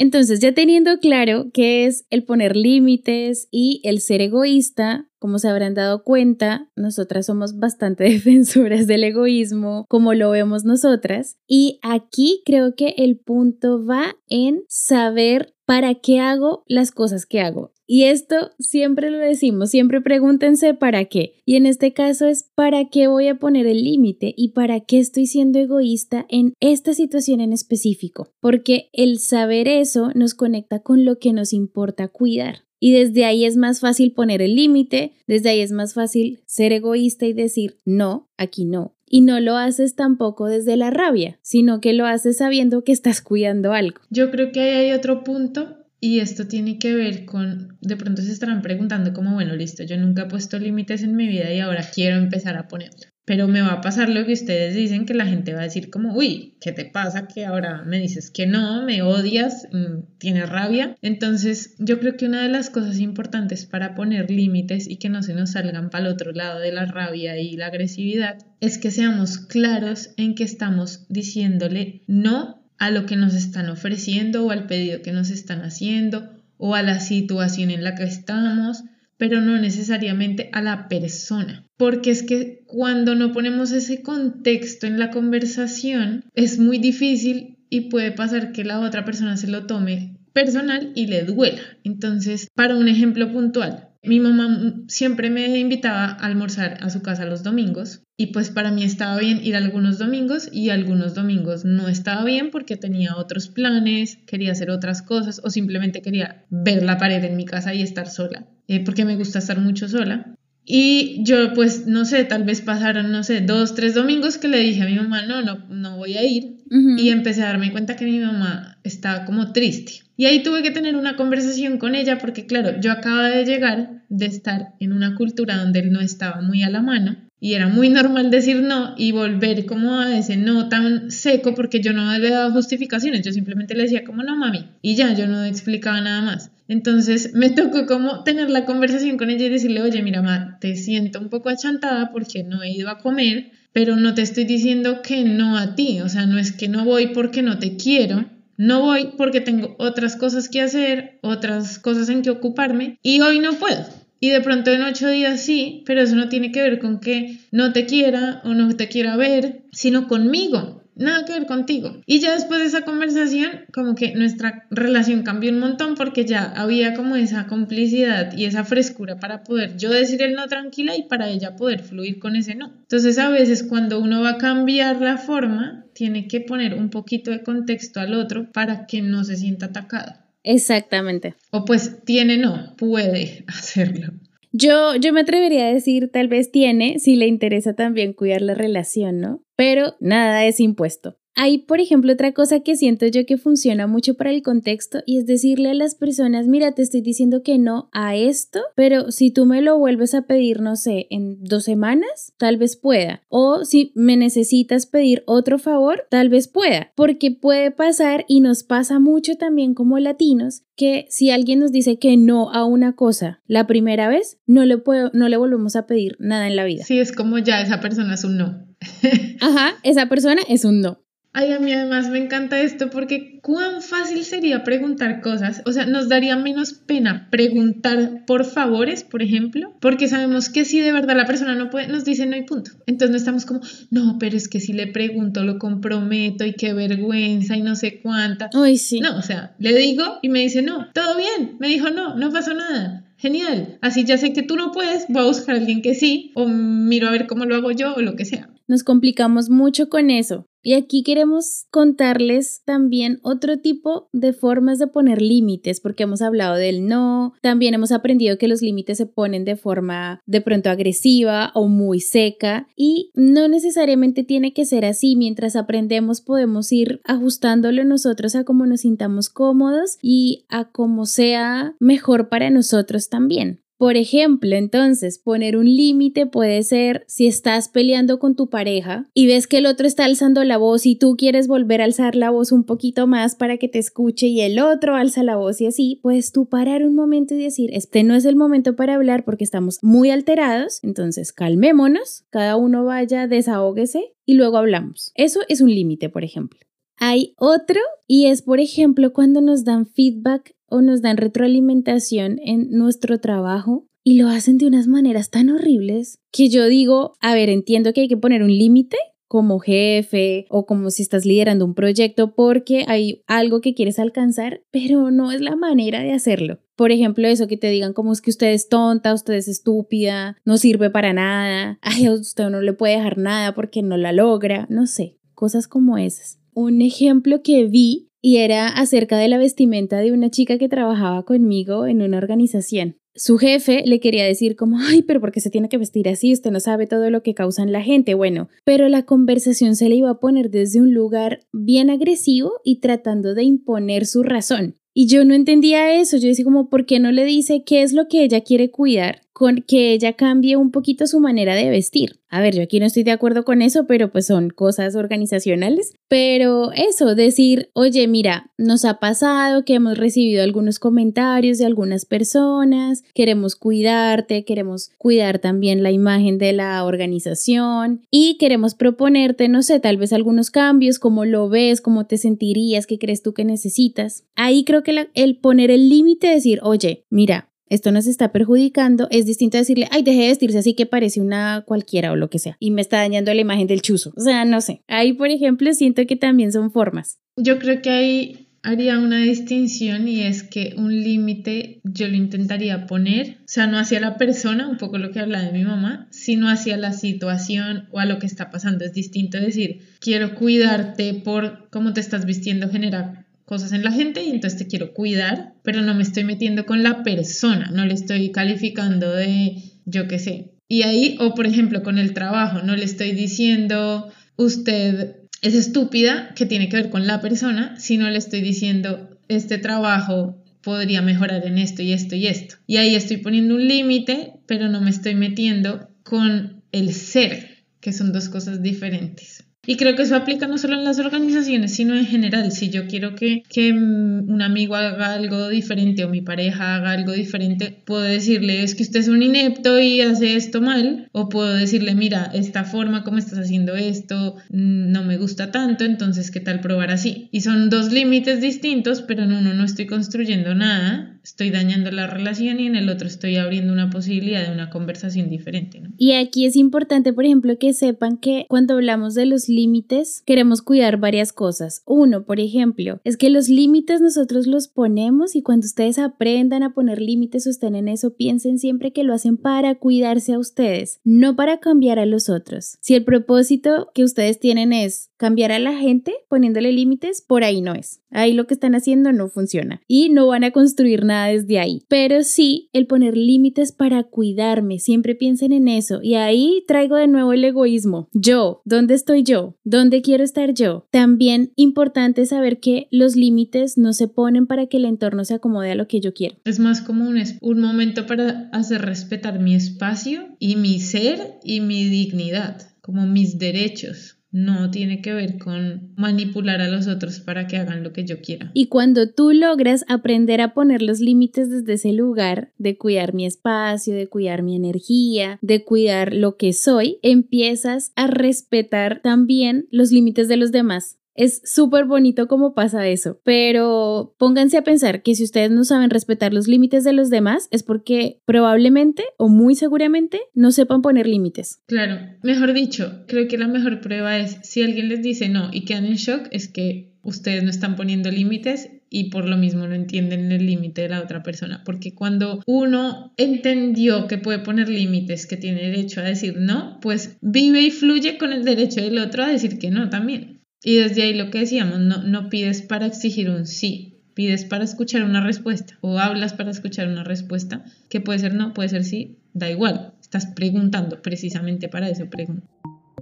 Entonces, 0.00 0.40
ya 0.40 0.54
teniendo 0.54 0.98
claro 0.98 1.50
qué 1.52 1.84
es 1.84 2.06
el 2.08 2.24
poner 2.24 2.56
límites 2.56 3.48
y 3.50 3.82
el 3.84 4.00
ser 4.00 4.22
egoísta, 4.22 5.06
como 5.18 5.38
se 5.38 5.46
habrán 5.46 5.74
dado 5.74 6.04
cuenta, 6.04 6.70
nosotras 6.74 7.26
somos 7.26 7.58
bastante 7.58 8.04
defensoras 8.10 8.86
del 8.86 9.04
egoísmo, 9.04 9.84
como 9.90 10.14
lo 10.14 10.30
vemos 10.30 10.64
nosotras. 10.64 11.36
Y 11.46 11.80
aquí 11.82 12.42
creo 12.46 12.74
que 12.74 12.94
el 12.96 13.18
punto 13.18 13.84
va 13.84 14.16
en 14.26 14.64
saber 14.68 15.54
para 15.66 15.94
qué 15.96 16.18
hago 16.18 16.64
las 16.66 16.92
cosas 16.92 17.26
que 17.26 17.42
hago. 17.42 17.74
Y 17.92 18.04
esto 18.04 18.52
siempre 18.60 19.10
lo 19.10 19.18
decimos, 19.18 19.70
siempre 19.70 20.00
pregúntense 20.00 20.74
para 20.74 21.06
qué. 21.06 21.42
Y 21.44 21.56
en 21.56 21.66
este 21.66 21.92
caso 21.92 22.28
es 22.28 22.48
para 22.54 22.88
qué 22.88 23.08
voy 23.08 23.26
a 23.26 23.40
poner 23.40 23.66
el 23.66 23.82
límite 23.82 24.32
y 24.36 24.50
para 24.50 24.78
qué 24.78 25.00
estoy 25.00 25.26
siendo 25.26 25.58
egoísta 25.58 26.24
en 26.28 26.54
esta 26.60 26.94
situación 26.94 27.40
en 27.40 27.52
específico. 27.52 28.28
Porque 28.38 28.90
el 28.92 29.18
saber 29.18 29.66
eso 29.66 30.12
nos 30.14 30.34
conecta 30.34 30.78
con 30.78 31.04
lo 31.04 31.18
que 31.18 31.32
nos 31.32 31.52
importa 31.52 32.06
cuidar. 32.06 32.58
Y 32.78 32.92
desde 32.92 33.24
ahí 33.24 33.44
es 33.44 33.56
más 33.56 33.80
fácil 33.80 34.12
poner 34.12 34.40
el 34.40 34.54
límite, 34.54 35.14
desde 35.26 35.48
ahí 35.48 35.60
es 35.60 35.72
más 35.72 35.94
fácil 35.94 36.38
ser 36.46 36.72
egoísta 36.72 37.26
y 37.26 37.32
decir, 37.32 37.78
no, 37.84 38.30
aquí 38.36 38.66
no. 38.66 38.94
Y 39.04 39.22
no 39.22 39.40
lo 39.40 39.56
haces 39.56 39.96
tampoco 39.96 40.46
desde 40.46 40.76
la 40.76 40.90
rabia, 40.90 41.40
sino 41.42 41.80
que 41.80 41.92
lo 41.92 42.06
haces 42.06 42.36
sabiendo 42.36 42.84
que 42.84 42.92
estás 42.92 43.20
cuidando 43.20 43.72
algo. 43.72 44.00
Yo 44.10 44.30
creo 44.30 44.52
que 44.52 44.60
ahí 44.60 44.86
hay 44.86 44.92
otro 44.92 45.24
punto 45.24 45.79
y 46.00 46.20
esto 46.20 46.46
tiene 46.46 46.78
que 46.78 46.94
ver 46.94 47.26
con, 47.26 47.76
de 47.82 47.96
pronto 47.96 48.22
se 48.22 48.32
estarán 48.32 48.62
preguntando 48.62 49.12
como, 49.12 49.34
bueno, 49.34 49.54
listo, 49.54 49.82
yo 49.82 49.98
nunca 49.98 50.22
he 50.22 50.26
puesto 50.26 50.58
límites 50.58 51.02
en 51.02 51.14
mi 51.14 51.28
vida 51.28 51.52
y 51.52 51.60
ahora 51.60 51.84
quiero 51.94 52.16
empezar 52.16 52.56
a 52.56 52.68
ponerlo. 52.68 53.06
Pero 53.26 53.46
me 53.46 53.60
va 53.60 53.74
a 53.74 53.80
pasar 53.80 54.08
lo 54.08 54.24
que 54.24 54.32
ustedes 54.32 54.74
dicen, 54.74 55.04
que 55.04 55.14
la 55.14 55.26
gente 55.26 55.52
va 55.52 55.60
a 55.60 55.64
decir 55.64 55.90
como, 55.90 56.14
uy, 56.14 56.56
¿qué 56.60 56.72
te 56.72 56.86
pasa? 56.86 57.28
Que 57.28 57.44
ahora 57.44 57.82
me 57.82 58.00
dices 58.00 58.30
que 58.30 58.46
no, 58.46 58.82
me 58.82 59.02
odias, 59.02 59.68
mm, 59.70 60.18
tienes 60.18 60.48
rabia. 60.48 60.96
Entonces, 61.02 61.76
yo 61.78 62.00
creo 62.00 62.16
que 62.16 62.26
una 62.26 62.42
de 62.42 62.48
las 62.48 62.70
cosas 62.70 62.98
importantes 62.98 63.66
para 63.66 63.94
poner 63.94 64.30
límites 64.30 64.88
y 64.88 64.96
que 64.96 65.10
no 65.10 65.22
se 65.22 65.34
nos 65.34 65.52
salgan 65.52 65.90
para 65.90 66.06
el 66.06 66.12
otro 66.12 66.32
lado 66.32 66.58
de 66.60 66.72
la 66.72 66.86
rabia 66.86 67.38
y 67.38 67.56
la 67.56 67.66
agresividad 67.66 68.38
es 68.60 68.78
que 68.78 68.90
seamos 68.90 69.38
claros 69.38 70.10
en 70.16 70.34
que 70.34 70.44
estamos 70.44 71.06
diciéndole 71.08 72.02
no 72.06 72.59
a 72.80 72.90
lo 72.90 73.06
que 73.06 73.14
nos 73.14 73.34
están 73.34 73.68
ofreciendo 73.68 74.44
o 74.44 74.50
al 74.50 74.66
pedido 74.66 75.02
que 75.02 75.12
nos 75.12 75.30
están 75.30 75.60
haciendo 75.62 76.30
o 76.56 76.74
a 76.74 76.82
la 76.82 76.98
situación 76.98 77.70
en 77.70 77.84
la 77.84 77.94
que 77.94 78.04
estamos, 78.04 78.82
pero 79.18 79.40
no 79.40 79.58
necesariamente 79.58 80.48
a 80.52 80.62
la 80.62 80.88
persona. 80.88 81.64
Porque 81.76 82.10
es 82.10 82.22
que 82.22 82.64
cuando 82.66 83.14
no 83.14 83.32
ponemos 83.32 83.70
ese 83.70 84.02
contexto 84.02 84.86
en 84.86 84.98
la 84.98 85.10
conversación, 85.10 86.24
es 86.34 86.58
muy 86.58 86.78
difícil 86.78 87.58
y 87.68 87.82
puede 87.82 88.12
pasar 88.12 88.52
que 88.52 88.64
la 88.64 88.80
otra 88.80 89.04
persona 89.04 89.36
se 89.36 89.46
lo 89.46 89.66
tome 89.66 90.16
personal 90.32 90.92
y 90.94 91.06
le 91.06 91.24
duela. 91.24 91.62
Entonces, 91.84 92.48
para 92.54 92.76
un 92.76 92.88
ejemplo 92.88 93.30
puntual, 93.30 93.89
mi 94.02 94.18
mamá 94.18 94.74
siempre 94.88 95.28
me 95.30 95.46
invitaba 95.58 96.04
a 96.06 96.26
almorzar 96.26 96.78
a 96.80 96.90
su 96.90 97.02
casa 97.02 97.26
los 97.26 97.42
domingos 97.42 98.02
y 98.16 98.28
pues 98.28 98.50
para 98.50 98.70
mí 98.70 98.82
estaba 98.82 99.18
bien 99.18 99.44
ir 99.44 99.56
algunos 99.56 99.98
domingos 99.98 100.48
y 100.52 100.70
algunos 100.70 101.14
domingos 101.14 101.64
no 101.64 101.88
estaba 101.88 102.24
bien 102.24 102.50
porque 102.50 102.76
tenía 102.76 103.16
otros 103.16 103.48
planes, 103.48 104.18
quería 104.26 104.52
hacer 104.52 104.70
otras 104.70 105.02
cosas 105.02 105.40
o 105.44 105.50
simplemente 105.50 106.02
quería 106.02 106.44
ver 106.50 106.82
la 106.82 106.98
pared 106.98 107.22
en 107.24 107.36
mi 107.36 107.44
casa 107.44 107.74
y 107.74 107.82
estar 107.82 108.08
sola, 108.08 108.46
eh, 108.68 108.84
porque 108.84 109.04
me 109.04 109.16
gusta 109.16 109.38
estar 109.38 109.58
mucho 109.58 109.88
sola. 109.88 110.34
Y 110.64 111.22
yo 111.24 111.52
pues 111.54 111.86
no 111.86 112.04
sé, 112.04 112.24
tal 112.24 112.44
vez 112.44 112.60
pasaron, 112.60 113.10
no 113.10 113.24
sé, 113.24 113.40
dos, 113.40 113.74
tres 113.74 113.94
domingos 113.94 114.38
que 114.38 114.48
le 114.48 114.58
dije 114.58 114.82
a 114.82 114.86
mi 114.86 114.94
mamá, 114.94 115.22
no, 115.22 115.42
no, 115.42 115.66
no 115.68 115.96
voy 115.96 116.16
a 116.16 116.24
ir. 116.24 116.58
Y 116.70 117.08
empecé 117.08 117.42
a 117.42 117.46
darme 117.46 117.72
cuenta 117.72 117.96
que 117.96 118.04
mi 118.04 118.20
mamá 118.20 118.78
estaba 118.84 119.24
como 119.24 119.52
triste. 119.52 120.02
Y 120.16 120.26
ahí 120.26 120.42
tuve 120.42 120.62
que 120.62 120.70
tener 120.70 120.94
una 120.96 121.16
conversación 121.16 121.78
con 121.78 121.94
ella 121.94 122.18
porque, 122.18 122.46
claro, 122.46 122.80
yo 122.80 122.92
acababa 122.92 123.30
de 123.30 123.44
llegar 123.44 124.04
de 124.08 124.26
estar 124.26 124.74
en 124.78 124.92
una 124.92 125.16
cultura 125.16 125.56
donde 125.56 125.80
él 125.80 125.92
no 125.92 126.00
estaba 126.00 126.42
muy 126.42 126.62
a 126.62 126.70
la 126.70 126.82
mano 126.82 127.16
y 127.40 127.54
era 127.54 127.68
muy 127.68 127.88
normal 127.88 128.30
decir 128.30 128.62
no 128.62 128.94
y 128.98 129.12
volver 129.12 129.64
como 129.64 129.98
a 129.98 130.16
ese 130.16 130.36
no 130.36 130.68
tan 130.68 131.10
seco 131.10 131.54
porque 131.54 131.80
yo 131.80 131.92
no 131.92 132.16
le 132.18 132.28
daba 132.28 132.52
justificaciones, 132.52 133.22
yo 133.24 133.32
simplemente 133.32 133.74
le 133.74 133.84
decía 133.84 134.04
como 134.04 134.22
no 134.22 134.36
mami 134.36 134.66
y 134.82 134.94
ya, 134.94 135.14
yo 135.14 135.26
no 135.26 135.42
explicaba 135.44 136.00
nada 136.00 136.20
más. 136.20 136.50
Entonces 136.70 137.34
me 137.34 137.50
tocó 137.50 137.84
como 137.84 138.22
tener 138.22 138.48
la 138.48 138.64
conversación 138.64 139.18
con 139.18 139.28
ella 139.28 139.46
y 139.46 139.48
decirle, 139.48 139.82
oye, 139.82 140.04
mira, 140.04 140.22
ma, 140.22 140.56
te 140.60 140.76
siento 140.76 141.18
un 141.18 141.28
poco 141.28 141.48
achantada 141.48 142.12
porque 142.12 142.44
no 142.44 142.62
he 142.62 142.70
ido 142.70 142.90
a 142.90 142.98
comer, 142.98 143.50
pero 143.72 143.96
no 143.96 144.14
te 144.14 144.22
estoy 144.22 144.44
diciendo 144.44 145.02
que 145.02 145.24
no 145.24 145.58
a 145.58 145.74
ti, 145.74 146.00
o 146.00 146.08
sea, 146.08 146.26
no 146.26 146.38
es 146.38 146.52
que 146.52 146.68
no 146.68 146.84
voy 146.84 147.08
porque 147.08 147.42
no 147.42 147.58
te 147.58 147.76
quiero, 147.76 148.24
no 148.56 148.82
voy 148.82 149.14
porque 149.18 149.40
tengo 149.40 149.74
otras 149.80 150.14
cosas 150.14 150.48
que 150.48 150.60
hacer, 150.60 151.18
otras 151.22 151.80
cosas 151.80 152.08
en 152.08 152.22
que 152.22 152.30
ocuparme 152.30 153.00
y 153.02 153.20
hoy 153.20 153.40
no 153.40 153.54
puedo. 153.54 153.84
Y 154.20 154.30
de 154.30 154.40
pronto 154.40 154.70
en 154.70 154.82
ocho 154.82 155.08
días 155.08 155.40
sí, 155.40 155.82
pero 155.86 156.02
eso 156.02 156.14
no 156.14 156.28
tiene 156.28 156.52
que 156.52 156.62
ver 156.62 156.78
con 156.78 157.00
que 157.00 157.40
no 157.50 157.72
te 157.72 157.84
quiera 157.84 158.42
o 158.44 158.54
no 158.54 158.76
te 158.76 158.86
quiera 158.86 159.16
ver, 159.16 159.62
sino 159.72 160.06
conmigo 160.06 160.84
nada 160.96 161.24
que 161.24 161.32
ver 161.32 161.46
contigo. 161.46 162.00
Y 162.06 162.20
ya 162.20 162.32
después 162.32 162.60
de 162.60 162.66
esa 162.66 162.84
conversación, 162.84 163.66
como 163.72 163.94
que 163.94 164.14
nuestra 164.14 164.66
relación 164.70 165.22
cambió 165.22 165.50
un 165.50 165.60
montón 165.60 165.94
porque 165.94 166.24
ya 166.24 166.44
había 166.56 166.94
como 166.94 167.16
esa 167.16 167.46
complicidad 167.46 168.36
y 168.36 168.44
esa 168.44 168.64
frescura 168.64 169.18
para 169.18 169.42
poder 169.42 169.76
yo 169.76 169.90
decir 169.90 170.22
el 170.22 170.34
no 170.34 170.46
tranquila 170.48 170.96
y 170.96 171.04
para 171.04 171.28
ella 171.28 171.56
poder 171.56 171.82
fluir 171.82 172.18
con 172.18 172.36
ese 172.36 172.54
no. 172.54 172.72
Entonces 172.82 173.18
a 173.18 173.30
veces 173.30 173.62
cuando 173.62 174.00
uno 174.00 174.22
va 174.22 174.30
a 174.30 174.38
cambiar 174.38 175.00
la 175.00 175.16
forma, 175.16 175.84
tiene 175.92 176.28
que 176.28 176.40
poner 176.40 176.74
un 176.74 176.90
poquito 176.90 177.30
de 177.30 177.42
contexto 177.42 178.00
al 178.00 178.14
otro 178.14 178.50
para 178.52 178.86
que 178.86 179.02
no 179.02 179.24
se 179.24 179.36
sienta 179.36 179.66
atacado. 179.66 180.14
Exactamente. 180.42 181.34
O 181.50 181.64
pues 181.64 182.04
tiene 182.04 182.38
no, 182.38 182.74
puede 182.76 183.44
hacerlo. 183.48 184.12
Yo, 184.52 184.96
yo 184.96 185.12
me 185.12 185.20
atrevería 185.20 185.66
a 185.66 185.72
decir, 185.72 186.10
tal 186.10 186.26
vez 186.26 186.50
tiene, 186.50 186.98
si 186.98 187.14
le 187.14 187.26
interesa 187.26 187.74
también 187.74 188.12
cuidar 188.12 188.42
la 188.42 188.54
relación, 188.54 189.20
¿no? 189.20 189.44
Pero 189.56 189.94
nada 190.00 190.44
es 190.44 190.58
impuesto. 190.58 191.19
Hay, 191.42 191.56
por 191.56 191.80
ejemplo, 191.80 192.12
otra 192.12 192.32
cosa 192.32 192.60
que 192.60 192.76
siento 192.76 193.06
yo 193.06 193.24
que 193.24 193.38
funciona 193.38 193.86
mucho 193.86 194.12
para 194.12 194.28
el 194.28 194.42
contexto 194.42 194.98
y 195.06 195.16
es 195.16 195.24
decirle 195.24 195.70
a 195.70 195.74
las 195.74 195.94
personas, 195.94 196.46
mira, 196.46 196.72
te 196.72 196.82
estoy 196.82 197.00
diciendo 197.00 197.42
que 197.42 197.56
no 197.56 197.88
a 197.94 198.14
esto, 198.14 198.60
pero 198.76 199.10
si 199.10 199.30
tú 199.30 199.46
me 199.46 199.62
lo 199.62 199.78
vuelves 199.78 200.12
a 200.12 200.26
pedir, 200.26 200.60
no 200.60 200.76
sé, 200.76 201.06
en 201.08 201.42
dos 201.42 201.64
semanas, 201.64 202.34
tal 202.36 202.58
vez 202.58 202.76
pueda. 202.76 203.22
O 203.30 203.64
si 203.64 203.90
me 203.94 204.18
necesitas 204.18 204.84
pedir 204.84 205.22
otro 205.24 205.58
favor, 205.58 206.06
tal 206.10 206.28
vez 206.28 206.46
pueda. 206.46 206.92
Porque 206.94 207.30
puede 207.30 207.70
pasar 207.70 208.26
y 208.28 208.40
nos 208.40 208.62
pasa 208.62 208.98
mucho 208.98 209.36
también 209.36 209.72
como 209.72 209.98
latinos 209.98 210.64
que 210.76 211.06
si 211.08 211.30
alguien 211.30 211.60
nos 211.60 211.72
dice 211.72 211.98
que 211.98 212.18
no 212.18 212.50
a 212.52 212.66
una 212.66 212.96
cosa 212.96 213.40
la 213.46 213.66
primera 213.66 214.08
vez, 214.08 214.38
no 214.46 214.66
le, 214.66 214.76
puedo, 214.76 215.10
no 215.14 215.26
le 215.30 215.38
volvemos 215.38 215.74
a 215.74 215.86
pedir 215.86 216.18
nada 216.18 216.46
en 216.48 216.56
la 216.56 216.66
vida. 216.66 216.84
Sí, 216.84 216.98
es 216.98 217.12
como 217.12 217.38
ya 217.38 217.62
esa 217.62 217.80
persona 217.80 218.12
es 218.12 218.24
un 218.24 218.36
no. 218.36 218.66
Ajá, 219.40 219.78
esa 219.84 220.06
persona 220.10 220.42
es 220.46 220.66
un 220.66 220.82
no. 220.82 220.98
Ay, 221.32 221.52
a 221.52 221.60
mí 221.60 221.72
además 221.72 222.10
me 222.10 222.18
encanta 222.18 222.60
esto 222.60 222.90
porque 222.90 223.38
cuán 223.40 223.82
fácil 223.82 224.24
sería 224.24 224.64
preguntar 224.64 225.20
cosas. 225.20 225.62
O 225.64 225.72
sea, 225.72 225.86
nos 225.86 226.08
daría 226.08 226.36
menos 226.36 226.72
pena 226.72 227.28
preguntar 227.30 228.24
por 228.26 228.44
favores, 228.44 229.04
por 229.04 229.22
ejemplo, 229.22 229.72
porque 229.80 230.08
sabemos 230.08 230.48
que 230.48 230.64
si 230.64 230.80
de 230.80 230.90
verdad 230.90 231.16
la 231.16 231.26
persona 231.26 231.54
no 231.54 231.70
puede, 231.70 231.86
nos 231.86 232.04
dice 232.04 232.26
no 232.26 232.34
hay 232.34 232.42
punto. 232.42 232.72
Entonces 232.86 233.10
no 233.10 233.16
estamos 233.16 233.46
como, 233.46 233.60
no, 233.90 234.16
pero 234.18 234.36
es 234.36 234.48
que 234.48 234.58
si 234.58 234.72
le 234.72 234.88
pregunto 234.88 235.44
lo 235.44 235.60
comprometo 235.60 236.44
y 236.44 236.54
qué 236.54 236.72
vergüenza 236.72 237.56
y 237.56 237.62
no 237.62 237.76
sé 237.76 238.00
cuánta. 238.00 238.50
Ay, 238.52 238.76
sí. 238.76 238.98
No, 238.98 239.16
o 239.16 239.22
sea, 239.22 239.54
le 239.60 239.72
digo 239.76 240.18
y 240.22 240.30
me 240.30 240.40
dice 240.40 240.62
no, 240.62 240.88
todo 240.92 241.16
bien. 241.16 241.56
Me 241.60 241.68
dijo 241.68 241.90
no, 241.90 242.16
no 242.16 242.32
pasó 242.32 242.54
nada. 242.54 243.06
Genial. 243.18 243.78
Así 243.82 244.04
ya 244.04 244.16
sé 244.18 244.32
que 244.32 244.42
tú 244.42 244.56
no 244.56 244.72
puedes, 244.72 245.04
voy 245.08 245.22
a 245.22 245.26
buscar 245.26 245.54
a 245.54 245.58
alguien 245.58 245.82
que 245.82 245.94
sí, 245.94 246.32
o 246.34 246.48
miro 246.48 247.06
a 247.06 247.10
ver 247.10 247.26
cómo 247.26 247.44
lo 247.44 247.54
hago 247.54 247.70
yo 247.70 247.94
o 247.94 248.00
lo 248.00 248.16
que 248.16 248.24
sea. 248.24 248.48
Nos 248.66 248.82
complicamos 248.82 249.50
mucho 249.50 249.88
con 249.88 250.10
eso. 250.10 250.46
Y 250.62 250.74
aquí 250.74 251.02
queremos 251.02 251.66
contarles 251.70 252.62
también 252.64 253.18
otro 253.22 253.58
tipo 253.58 254.08
de 254.12 254.32
formas 254.32 254.78
de 254.78 254.86
poner 254.86 255.22
límites, 255.22 255.80
porque 255.80 256.02
hemos 256.02 256.22
hablado 256.22 256.56
del 256.56 256.86
no, 256.86 257.34
también 257.40 257.74
hemos 257.74 257.92
aprendido 257.92 258.38
que 258.38 258.48
los 258.48 258.62
límites 258.62 258.98
se 258.98 259.06
ponen 259.06 259.44
de 259.44 259.56
forma 259.56 260.20
de 260.26 260.40
pronto 260.40 260.70
agresiva 260.70 261.50
o 261.54 261.68
muy 261.68 262.00
seca 262.00 262.68
y 262.76 263.10
no 263.14 263.48
necesariamente 263.48 264.24
tiene 264.24 264.52
que 264.52 264.64
ser 264.64 264.84
así. 264.84 265.16
Mientras 265.16 265.56
aprendemos 265.56 266.20
podemos 266.20 266.70
ir 266.72 267.00
ajustándolo 267.04 267.84
nosotros 267.84 268.34
a 268.34 268.44
cómo 268.44 268.66
nos 268.66 268.80
sintamos 268.80 269.28
cómodos 269.28 269.98
y 270.02 270.44
a 270.48 270.70
cómo 270.70 271.06
sea 271.06 271.74
mejor 271.80 272.28
para 272.28 272.50
nosotros 272.50 273.08
también. 273.08 273.60
Por 273.80 273.96
ejemplo, 273.96 274.56
entonces, 274.56 275.18
poner 275.18 275.56
un 275.56 275.64
límite 275.64 276.26
puede 276.26 276.62
ser 276.64 277.02
si 277.08 277.26
estás 277.26 277.70
peleando 277.70 278.18
con 278.18 278.36
tu 278.36 278.50
pareja 278.50 279.08
y 279.14 279.26
ves 279.26 279.46
que 279.46 279.56
el 279.56 279.64
otro 279.64 279.86
está 279.86 280.04
alzando 280.04 280.44
la 280.44 280.58
voz 280.58 280.84
y 280.84 280.96
tú 280.96 281.16
quieres 281.16 281.48
volver 281.48 281.80
a 281.80 281.84
alzar 281.84 282.14
la 282.14 282.28
voz 282.28 282.52
un 282.52 282.64
poquito 282.64 283.06
más 283.06 283.36
para 283.36 283.56
que 283.56 283.68
te 283.68 283.78
escuche 283.78 284.26
y 284.26 284.42
el 284.42 284.58
otro 284.58 284.96
alza 284.96 285.22
la 285.22 285.36
voz 285.36 285.62
y 285.62 285.66
así, 285.66 285.98
puedes 286.02 286.30
tú 286.30 286.44
parar 286.44 286.84
un 286.84 286.94
momento 286.94 287.34
y 287.34 287.42
decir, 287.42 287.70
este 287.72 288.02
no 288.02 288.14
es 288.14 288.26
el 288.26 288.36
momento 288.36 288.76
para 288.76 288.96
hablar 288.96 289.24
porque 289.24 289.44
estamos 289.44 289.78
muy 289.80 290.10
alterados, 290.10 290.80
entonces 290.82 291.32
calmémonos, 291.32 292.26
cada 292.28 292.56
uno 292.56 292.84
vaya, 292.84 293.28
desahóguese 293.28 294.12
y 294.26 294.34
luego 294.34 294.58
hablamos. 294.58 295.10
Eso 295.14 295.40
es 295.48 295.62
un 295.62 295.70
límite, 295.70 296.10
por 296.10 296.22
ejemplo. 296.22 296.60
Hay 296.98 297.32
otro 297.38 297.80
y 298.06 298.26
es, 298.26 298.42
por 298.42 298.60
ejemplo, 298.60 299.14
cuando 299.14 299.40
nos 299.40 299.64
dan 299.64 299.86
feedback 299.86 300.54
o 300.70 300.80
nos 300.80 301.02
dan 301.02 301.18
retroalimentación 301.18 302.38
en 302.42 302.70
nuestro 302.70 303.20
trabajo 303.20 303.86
y 304.02 304.14
lo 304.18 304.28
hacen 304.28 304.56
de 304.56 304.66
unas 304.66 304.86
maneras 304.86 305.30
tan 305.30 305.50
horribles 305.50 306.18
que 306.32 306.48
yo 306.48 306.66
digo, 306.66 307.12
a 307.20 307.34
ver, 307.34 307.50
entiendo 307.50 307.92
que 307.92 308.02
hay 308.02 308.08
que 308.08 308.16
poner 308.16 308.42
un 308.42 308.56
límite 308.56 308.96
como 309.30 309.60
jefe 309.60 310.46
o 310.48 310.66
como 310.66 310.90
si 310.90 311.02
estás 311.02 311.24
liderando 311.24 311.64
un 311.64 311.74
proyecto 311.74 312.34
porque 312.34 312.84
hay 312.88 313.22
algo 313.28 313.60
que 313.60 313.74
quieres 313.74 314.00
alcanzar, 314.00 314.62
pero 314.72 315.12
no 315.12 315.30
es 315.30 315.40
la 315.40 315.54
manera 315.54 316.00
de 316.02 316.12
hacerlo. 316.12 316.58
Por 316.74 316.90
ejemplo, 316.90 317.28
eso 317.28 317.46
que 317.46 317.56
te 317.56 317.68
digan 317.70 317.92
como 317.92 318.12
es 318.12 318.20
que 318.20 318.30
usted 318.30 318.48
es 318.48 318.68
tonta, 318.68 319.14
usted 319.14 319.34
es 319.34 319.46
estúpida, 319.46 320.36
no 320.44 320.56
sirve 320.56 320.90
para 320.90 321.12
nada, 321.12 321.78
ay, 321.80 322.08
usted 322.08 322.48
no 322.50 322.60
le 322.60 322.72
puede 322.72 322.96
dejar 322.96 323.18
nada 323.18 323.54
porque 323.54 323.82
no 323.82 323.96
la 323.96 324.12
logra, 324.12 324.66
no 324.68 324.88
sé, 324.88 325.20
cosas 325.34 325.68
como 325.68 325.96
esas. 325.96 326.40
Un 326.52 326.82
ejemplo 326.82 327.40
que 327.42 327.66
vi 327.66 328.09
y 328.22 328.38
era 328.38 328.68
acerca 328.68 329.18
de 329.18 329.28
la 329.28 329.38
vestimenta 329.38 329.98
de 329.98 330.12
una 330.12 330.30
chica 330.30 330.58
que 330.58 330.68
trabajaba 330.68 331.24
conmigo 331.24 331.86
en 331.86 332.02
una 332.02 332.18
organización. 332.18 332.96
Su 333.14 333.38
jefe 333.38 333.82
le 333.84 333.98
quería 333.98 334.24
decir 334.24 334.54
como, 334.54 334.78
ay, 334.78 335.02
pero 335.02 335.20
¿por 335.20 335.32
qué 335.32 335.40
se 335.40 335.50
tiene 335.50 335.68
que 335.68 335.78
vestir 335.78 336.08
así? 336.08 336.32
Usted 336.32 336.50
no 336.50 336.60
sabe 336.60 336.86
todo 336.86 337.10
lo 337.10 337.22
que 337.22 337.34
causan 337.34 337.72
la 337.72 337.82
gente. 337.82 338.14
Bueno, 338.14 338.48
pero 338.64 338.88
la 338.88 339.04
conversación 339.04 339.74
se 339.74 339.88
le 339.88 339.96
iba 339.96 340.10
a 340.10 340.20
poner 340.20 340.50
desde 340.50 340.80
un 340.80 340.94
lugar 340.94 341.40
bien 341.52 341.90
agresivo 341.90 342.52
y 342.64 342.80
tratando 342.80 343.34
de 343.34 343.42
imponer 343.42 344.06
su 344.06 344.22
razón. 344.22 344.76
Y 344.94 345.06
yo 345.06 345.24
no 345.24 345.34
entendía 345.34 345.94
eso, 345.94 346.16
yo 346.16 346.28
decía 346.28 346.44
como, 346.44 346.68
¿por 346.68 346.86
qué 346.86 346.98
no 346.98 347.12
le 347.12 347.24
dice 347.24 347.62
qué 347.64 347.82
es 347.82 347.92
lo 347.92 348.06
que 348.08 348.24
ella 348.24 348.40
quiere 348.42 348.70
cuidar? 348.70 349.22
Con 349.32 349.62
que 349.66 349.92
ella 349.92 350.14
cambie 350.14 350.56
un 350.56 350.70
poquito 350.70 351.06
su 351.06 351.20
manera 351.20 351.54
de 351.54 351.70
vestir. 351.70 352.20
A 352.32 352.40
ver, 352.40 352.54
yo 352.54 352.62
aquí 352.62 352.78
no 352.78 352.86
estoy 352.86 353.02
de 353.02 353.10
acuerdo 353.10 353.44
con 353.44 353.60
eso, 353.60 353.86
pero 353.88 354.12
pues 354.12 354.26
son 354.26 354.50
cosas 354.50 354.94
organizacionales. 354.94 355.94
Pero 356.08 356.70
eso, 356.72 357.16
decir, 357.16 357.70
oye, 357.72 358.06
mira, 358.06 358.52
nos 358.56 358.84
ha 358.84 359.00
pasado 359.00 359.64
que 359.64 359.74
hemos 359.74 359.98
recibido 359.98 360.44
algunos 360.44 360.78
comentarios 360.78 361.58
de 361.58 361.66
algunas 361.66 362.04
personas, 362.04 363.02
queremos 363.14 363.56
cuidarte, 363.56 364.44
queremos 364.44 364.90
cuidar 364.96 365.40
también 365.40 365.82
la 365.82 365.90
imagen 365.90 366.38
de 366.38 366.52
la 366.52 366.84
organización 366.84 368.02
y 368.10 368.38
queremos 368.38 368.74
proponerte, 368.74 369.48
no 369.48 369.62
sé, 369.62 369.80
tal 369.80 369.96
vez 369.96 370.12
algunos 370.12 370.50
cambios, 370.50 371.00
cómo 371.00 371.24
lo 371.24 371.48
ves, 371.48 371.80
cómo 371.80 372.06
te 372.06 372.16
sentirías, 372.16 372.86
qué 372.86 372.98
crees 372.98 373.22
tú 373.22 373.34
que 373.34 373.44
necesitas. 373.44 374.24
Ahí 374.36 374.64
creo 374.64 374.84
que 374.84 375.08
el 375.14 375.36
poner 375.38 375.70
el 375.72 375.88
límite, 375.88 376.28
decir, 376.28 376.60
oye, 376.62 377.06
mira, 377.10 377.49
esto 377.70 377.92
nos 377.92 378.06
está 378.06 378.32
perjudicando, 378.32 379.08
es 379.10 379.24
distinto 379.24 379.56
decirle, 379.56 379.88
ay, 379.90 380.02
deje 380.02 380.20
de 380.20 380.28
vestirse 380.28 380.58
así 380.58 380.74
que 380.74 380.86
parece 380.86 381.20
una 381.20 381.62
cualquiera 381.66 382.12
o 382.12 382.16
lo 382.16 382.28
que 382.28 382.38
sea, 382.38 382.56
y 382.60 382.70
me 382.72 382.82
está 382.82 382.98
dañando 382.98 383.32
la 383.32 383.40
imagen 383.40 383.66
del 383.66 383.80
chuzo. 383.80 384.12
O 384.16 384.20
sea, 384.20 384.44
no 384.44 384.60
sé. 384.60 384.82
Ahí, 384.88 385.14
por 385.14 385.28
ejemplo, 385.28 385.72
siento 385.72 386.04
que 386.06 386.16
también 386.16 386.52
son 386.52 386.70
formas. 386.70 387.18
Yo 387.36 387.58
creo 387.58 387.80
que 387.80 387.90
ahí 387.90 388.46
haría 388.62 388.98
una 388.98 389.18
distinción 389.18 390.06
y 390.06 390.22
es 390.22 390.42
que 390.42 390.74
un 390.76 390.92
límite 390.92 391.80
yo 391.84 392.08
lo 392.08 392.16
intentaría 392.16 392.86
poner, 392.86 393.38
o 393.40 393.46
sea, 393.46 393.66
no 393.66 393.78
hacia 393.78 394.00
la 394.00 394.18
persona, 394.18 394.68
un 394.68 394.76
poco 394.76 394.98
lo 394.98 395.10
que 395.12 395.20
habla 395.20 395.42
de 395.42 395.52
mi 395.52 395.64
mamá, 395.64 396.08
sino 396.10 396.48
hacia 396.48 396.76
la 396.76 396.92
situación 396.92 397.88
o 397.92 398.00
a 398.00 398.04
lo 398.04 398.18
que 398.18 398.26
está 398.26 398.50
pasando. 398.50 398.84
Es 398.84 398.92
distinto 398.92 399.38
decir, 399.38 399.80
quiero 400.00 400.34
cuidarte 400.34 401.14
por 401.14 401.68
cómo 401.70 401.92
te 401.92 402.00
estás 402.00 402.26
vistiendo, 402.26 402.68
genera 402.68 403.19
cosas 403.50 403.72
en 403.72 403.82
la 403.82 403.90
gente 403.90 404.22
y 404.22 404.30
entonces 404.30 404.60
te 404.60 404.68
quiero 404.68 404.94
cuidar, 404.94 405.54
pero 405.64 405.82
no 405.82 405.92
me 405.92 406.04
estoy 406.04 406.22
metiendo 406.22 406.66
con 406.66 406.84
la 406.84 407.02
persona, 407.02 407.68
no 407.72 407.84
le 407.84 407.94
estoy 407.94 408.30
calificando 408.30 409.10
de 409.10 409.56
yo 409.86 410.06
qué 410.06 410.20
sé. 410.20 410.52
Y 410.68 410.82
ahí, 410.82 411.16
o 411.18 411.34
por 411.34 411.48
ejemplo 411.48 411.82
con 411.82 411.98
el 411.98 412.14
trabajo, 412.14 412.62
no 412.62 412.76
le 412.76 412.84
estoy 412.84 413.10
diciendo 413.10 414.08
usted 414.36 415.16
es 415.42 415.54
estúpida, 415.56 416.32
que 416.36 416.46
tiene 416.46 416.68
que 416.68 416.76
ver 416.76 416.90
con 416.90 417.08
la 417.08 417.20
persona, 417.20 417.74
sino 417.76 418.08
le 418.08 418.18
estoy 418.18 418.40
diciendo 418.40 419.18
este 419.26 419.58
trabajo 419.58 420.40
podría 420.62 421.02
mejorar 421.02 421.44
en 421.44 421.58
esto 421.58 421.82
y 421.82 421.92
esto 421.92 422.14
y 422.14 422.28
esto. 422.28 422.54
Y 422.68 422.76
ahí 422.76 422.94
estoy 422.94 423.16
poniendo 423.16 423.56
un 423.56 423.66
límite, 423.66 424.34
pero 424.46 424.68
no 424.68 424.80
me 424.80 424.90
estoy 424.90 425.16
metiendo 425.16 425.90
con 426.04 426.62
el 426.70 426.94
ser, 426.94 427.64
que 427.80 427.92
son 427.92 428.12
dos 428.12 428.28
cosas 428.28 428.62
diferentes. 428.62 429.42
Y 429.70 429.76
creo 429.76 429.94
que 429.94 430.02
eso 430.02 430.16
aplica 430.16 430.48
no 430.48 430.58
solo 430.58 430.74
en 430.74 430.82
las 430.82 430.98
organizaciones, 430.98 431.72
sino 431.76 431.96
en 431.96 432.04
general. 432.04 432.50
Si 432.50 432.70
yo 432.70 432.88
quiero 432.88 433.14
que, 433.14 433.44
que 433.48 433.70
un 433.70 434.42
amigo 434.42 434.74
haga 434.74 435.14
algo 435.14 435.48
diferente 435.48 436.02
o 436.02 436.08
mi 436.08 436.22
pareja 436.22 436.74
haga 436.74 436.90
algo 436.90 437.12
diferente, 437.12 437.80
puedo 437.86 438.02
decirle, 438.02 438.64
es 438.64 438.74
que 438.74 438.82
usted 438.82 438.98
es 438.98 439.06
un 439.06 439.22
inepto 439.22 439.78
y 439.78 440.00
hace 440.00 440.34
esto 440.34 440.60
mal. 440.60 441.08
O 441.12 441.28
puedo 441.28 441.54
decirle, 441.54 441.94
mira, 441.94 442.32
esta 442.34 442.64
forma 442.64 443.04
como 443.04 443.18
estás 443.18 443.38
haciendo 443.38 443.76
esto 443.76 444.34
mm, 444.48 444.90
no 444.90 445.04
me 445.04 445.18
gusta 445.18 445.52
tanto, 445.52 445.84
entonces, 445.84 446.32
¿qué 446.32 446.40
tal 446.40 446.60
probar 446.60 446.90
así? 446.90 447.28
Y 447.30 447.42
son 447.42 447.70
dos 447.70 447.92
límites 447.92 448.40
distintos, 448.40 449.02
pero 449.02 449.22
en 449.22 449.30
uno 449.30 449.54
no 449.54 449.62
estoy 449.62 449.86
construyendo 449.86 450.52
nada 450.52 451.19
estoy 451.22 451.50
dañando 451.50 451.90
la 451.90 452.06
relación 452.06 452.60
y 452.60 452.66
en 452.66 452.76
el 452.76 452.88
otro 452.88 453.06
estoy 453.06 453.36
abriendo 453.36 453.72
una 453.72 453.90
posibilidad 453.90 454.46
de 454.46 454.52
una 454.52 454.70
conversación 454.70 455.28
diferente. 455.28 455.82
Y 455.96 456.12
aquí 456.12 456.46
es 456.46 456.56
importante, 456.56 457.12
por 457.12 457.24
ejemplo, 457.24 457.58
que 457.58 457.72
sepan 457.72 458.16
que 458.16 458.46
cuando 458.48 458.74
hablamos 458.74 459.14
de 459.14 459.26
los 459.26 459.48
límites, 459.48 460.22
queremos 460.26 460.62
cuidar 460.62 460.98
varias 460.98 461.32
cosas. 461.32 461.82
Uno, 461.86 462.24
por 462.24 462.40
ejemplo, 462.40 463.00
es 463.04 463.16
que 463.16 463.30
los 463.30 463.48
límites 463.48 464.00
nosotros 464.00 464.46
los 464.46 464.68
ponemos 464.68 465.36
y 465.36 465.42
cuando 465.42 465.66
ustedes 465.66 465.98
aprendan 465.98 466.62
a 466.62 466.74
poner 466.74 467.00
límites 467.00 467.46
o 467.46 467.50
estén 467.50 467.74
en 467.74 467.88
eso, 467.88 468.14
piensen 468.14 468.58
siempre 468.58 468.92
que 468.92 469.04
lo 469.04 469.14
hacen 469.14 469.36
para 469.36 469.74
cuidarse 469.76 470.34
a 470.34 470.38
ustedes, 470.38 471.00
no 471.04 471.36
para 471.36 471.58
cambiar 471.58 471.98
a 471.98 472.06
los 472.06 472.28
otros. 472.28 472.78
Si 472.80 472.94
el 472.94 473.04
propósito 473.04 473.90
que 473.94 474.04
ustedes 474.04 474.38
tienen 474.38 474.72
es 474.72 475.09
cambiar 475.20 475.52
a 475.52 475.58
la 475.58 475.76
gente 475.76 476.14
poniéndole 476.30 476.72
límites, 476.72 477.20
por 477.20 477.44
ahí 477.44 477.60
no 477.60 477.74
es. 477.74 478.00
Ahí 478.10 478.32
lo 478.32 478.46
que 478.46 478.54
están 478.54 478.74
haciendo 478.74 479.12
no 479.12 479.28
funciona 479.28 479.82
y 479.86 480.08
no 480.08 480.26
van 480.26 480.44
a 480.44 480.50
construir 480.50 481.04
nada 481.04 481.26
desde 481.26 481.58
ahí. 481.58 481.84
Pero 481.88 482.24
sí, 482.24 482.70
el 482.72 482.86
poner 482.86 483.18
límites 483.18 483.70
para 483.70 484.02
cuidarme, 484.04 484.78
siempre 484.78 485.14
piensen 485.14 485.52
en 485.52 485.68
eso. 485.68 486.00
Y 486.02 486.14
ahí 486.14 486.64
traigo 486.66 486.96
de 486.96 487.06
nuevo 487.06 487.34
el 487.34 487.44
egoísmo. 487.44 488.08
Yo, 488.14 488.62
¿dónde 488.64 488.94
estoy 488.94 489.22
yo? 489.22 489.58
¿Dónde 489.62 490.00
quiero 490.00 490.24
estar 490.24 490.54
yo? 490.54 490.88
También 490.90 491.52
importante 491.54 492.24
saber 492.24 492.58
que 492.58 492.88
los 492.90 493.14
límites 493.14 493.76
no 493.76 493.92
se 493.92 494.08
ponen 494.08 494.46
para 494.46 494.68
que 494.68 494.78
el 494.78 494.86
entorno 494.86 495.26
se 495.26 495.34
acomode 495.34 495.70
a 495.70 495.74
lo 495.74 495.86
que 495.86 496.00
yo 496.00 496.14
quiero. 496.14 496.36
Es 496.46 496.58
más 496.58 496.80
como 496.80 497.06
un, 497.06 497.22
un 497.42 497.60
momento 497.60 498.06
para 498.06 498.48
hacer 498.52 498.80
respetar 498.80 499.38
mi 499.38 499.54
espacio 499.54 500.28
y 500.38 500.56
mi 500.56 500.80
ser 500.80 501.34
y 501.44 501.60
mi 501.60 501.84
dignidad, 501.84 502.72
como 502.80 503.06
mis 503.06 503.38
derechos 503.38 504.16
no 504.32 504.70
tiene 504.70 505.02
que 505.02 505.12
ver 505.12 505.38
con 505.38 505.92
manipular 505.96 506.60
a 506.60 506.68
los 506.68 506.86
otros 506.86 507.20
para 507.20 507.46
que 507.46 507.56
hagan 507.56 507.82
lo 507.82 507.92
que 507.92 508.04
yo 508.04 508.20
quiera. 508.20 508.50
Y 508.54 508.66
cuando 508.66 509.10
tú 509.10 509.32
logras 509.32 509.84
aprender 509.88 510.40
a 510.40 510.54
poner 510.54 510.82
los 510.82 511.00
límites 511.00 511.50
desde 511.50 511.72
ese 511.74 511.92
lugar 511.92 512.52
de 512.58 512.78
cuidar 512.78 513.14
mi 513.14 513.26
espacio, 513.26 513.94
de 513.94 514.08
cuidar 514.08 514.42
mi 514.42 514.56
energía, 514.56 515.38
de 515.42 515.64
cuidar 515.64 516.14
lo 516.14 516.36
que 516.36 516.52
soy, 516.52 516.98
empiezas 517.02 517.92
a 517.96 518.06
respetar 518.06 519.00
también 519.02 519.66
los 519.70 519.90
límites 519.90 520.28
de 520.28 520.36
los 520.36 520.52
demás. 520.52 520.99
Es 521.14 521.42
súper 521.44 521.84
bonito 521.84 522.28
cómo 522.28 522.54
pasa 522.54 522.86
eso, 522.86 523.20
pero 523.24 524.14
pónganse 524.18 524.56
a 524.56 524.64
pensar 524.64 525.02
que 525.02 525.14
si 525.14 525.24
ustedes 525.24 525.50
no 525.50 525.64
saben 525.64 525.90
respetar 525.90 526.32
los 526.32 526.48
límites 526.48 526.84
de 526.84 526.92
los 526.92 527.10
demás 527.10 527.48
es 527.50 527.62
porque 527.62 528.20
probablemente 528.24 529.04
o 529.18 529.28
muy 529.28 529.54
seguramente 529.54 530.20
no 530.34 530.50
sepan 530.52 530.82
poner 530.82 531.06
límites. 531.06 531.62
Claro, 531.66 531.98
mejor 532.22 532.52
dicho, 532.52 533.04
creo 533.06 533.28
que 533.28 533.38
la 533.38 533.48
mejor 533.48 533.80
prueba 533.80 534.18
es 534.18 534.38
si 534.42 534.62
alguien 534.62 534.88
les 534.88 535.02
dice 535.02 535.28
no 535.28 535.50
y 535.52 535.64
quedan 535.64 535.86
en 535.86 535.96
shock 535.96 536.28
es 536.30 536.48
que 536.48 536.90
ustedes 537.02 537.42
no 537.42 537.50
están 537.50 537.76
poniendo 537.76 538.10
límites 538.10 538.70
y 538.90 539.10
por 539.10 539.28
lo 539.28 539.36
mismo 539.36 539.66
no 539.66 539.74
entienden 539.74 540.32
el 540.32 540.44
límite 540.44 540.82
de 540.82 540.88
la 540.88 541.00
otra 541.00 541.22
persona. 541.22 541.62
Porque 541.64 541.94
cuando 541.94 542.42
uno 542.46 543.14
entendió 543.16 544.06
que 544.08 544.18
puede 544.18 544.40
poner 544.40 544.68
límites, 544.68 545.26
que 545.26 545.36
tiene 545.36 545.62
derecho 545.62 546.00
a 546.00 546.04
decir 546.04 546.36
no, 546.36 546.78
pues 546.82 547.16
vive 547.20 547.62
y 547.62 547.70
fluye 547.70 548.18
con 548.18 548.32
el 548.32 548.44
derecho 548.44 548.80
del 548.80 548.98
otro 548.98 549.22
a 549.22 549.28
decir 549.28 549.58
que 549.58 549.70
no 549.70 549.88
también. 549.88 550.39
Y 550.62 550.76
desde 550.76 551.02
ahí 551.02 551.14
lo 551.14 551.30
que 551.30 551.38
decíamos, 551.40 551.78
no, 551.80 552.02
no 552.02 552.28
pides 552.28 552.62
para 552.62 552.86
exigir 552.86 553.30
un 553.30 553.46
sí, 553.46 554.00
pides 554.14 554.44
para 554.44 554.64
escuchar 554.64 555.04
una 555.04 555.24
respuesta 555.24 555.78
o 555.80 555.98
hablas 555.98 556.34
para 556.34 556.50
escuchar 556.50 556.88
una 556.88 557.04
respuesta, 557.04 557.64
que 557.88 558.00
puede 558.00 558.18
ser 558.18 558.34
no, 558.34 558.52
puede 558.52 558.68
ser 558.68 558.84
sí, 558.84 559.16
da 559.32 559.50
igual, 559.50 559.94
estás 560.00 560.26
preguntando 560.26 561.00
precisamente 561.00 561.68
para 561.68 561.88
eso 561.88 562.10
pregunta. 562.10 562.46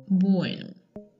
Bueno, 0.06 0.66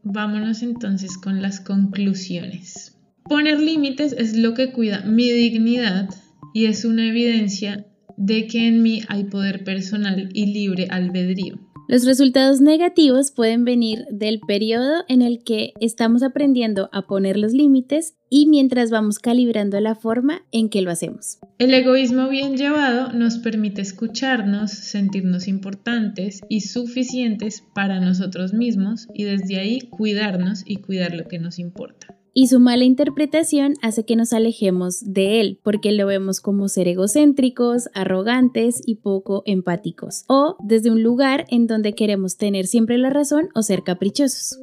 vámonos 0.02 0.62
entonces 0.62 1.18
con 1.18 1.42
las 1.42 1.60
conclusiones. 1.60 2.96
Poner 3.24 3.60
límites 3.60 4.12
es 4.12 4.36
lo 4.36 4.54
que 4.54 4.72
cuida 4.72 5.02
mi 5.02 5.30
dignidad 5.30 6.08
y 6.54 6.66
es 6.66 6.84
una 6.84 7.08
evidencia 7.08 7.86
de 8.16 8.46
que 8.46 8.66
en 8.66 8.82
mí 8.82 9.02
hay 9.08 9.24
poder 9.24 9.64
personal 9.64 10.30
y 10.32 10.46
libre 10.46 10.86
albedrío. 10.90 11.67
Los 11.90 12.04
resultados 12.04 12.60
negativos 12.60 13.30
pueden 13.30 13.64
venir 13.64 14.04
del 14.10 14.40
periodo 14.40 15.04
en 15.08 15.22
el 15.22 15.42
que 15.42 15.72
estamos 15.80 16.22
aprendiendo 16.22 16.90
a 16.92 17.06
poner 17.06 17.38
los 17.38 17.54
límites 17.54 18.14
y 18.28 18.46
mientras 18.46 18.90
vamos 18.90 19.18
calibrando 19.18 19.80
la 19.80 19.94
forma 19.94 20.42
en 20.52 20.68
que 20.68 20.82
lo 20.82 20.90
hacemos. 20.90 21.38
El 21.58 21.72
egoísmo 21.72 22.28
bien 22.28 22.58
llevado 22.58 23.14
nos 23.14 23.38
permite 23.38 23.80
escucharnos, 23.80 24.70
sentirnos 24.70 25.48
importantes 25.48 26.42
y 26.50 26.60
suficientes 26.60 27.64
para 27.74 28.00
nosotros 28.00 28.52
mismos 28.52 29.08
y 29.14 29.24
desde 29.24 29.58
ahí 29.58 29.80
cuidarnos 29.80 30.64
y 30.66 30.76
cuidar 30.76 31.14
lo 31.14 31.26
que 31.26 31.38
nos 31.38 31.58
importa 31.58 32.17
y 32.38 32.46
su 32.46 32.60
mala 32.60 32.84
interpretación 32.84 33.74
hace 33.82 34.04
que 34.04 34.14
nos 34.14 34.32
alejemos 34.32 35.00
de 35.04 35.40
él 35.40 35.58
porque 35.64 35.90
lo 35.90 36.06
vemos 36.06 36.40
como 36.40 36.68
ser 36.68 36.86
egocéntricos, 36.86 37.88
arrogantes 37.94 38.80
y 38.86 38.94
poco 38.94 39.42
empáticos 39.44 40.24
o 40.28 40.56
desde 40.62 40.92
un 40.92 41.02
lugar 41.02 41.46
en 41.48 41.66
donde 41.66 41.96
queremos 41.96 42.36
tener 42.36 42.68
siempre 42.68 42.96
la 42.96 43.10
razón 43.10 43.48
o 43.56 43.62
ser 43.62 43.82
caprichosos. 43.82 44.56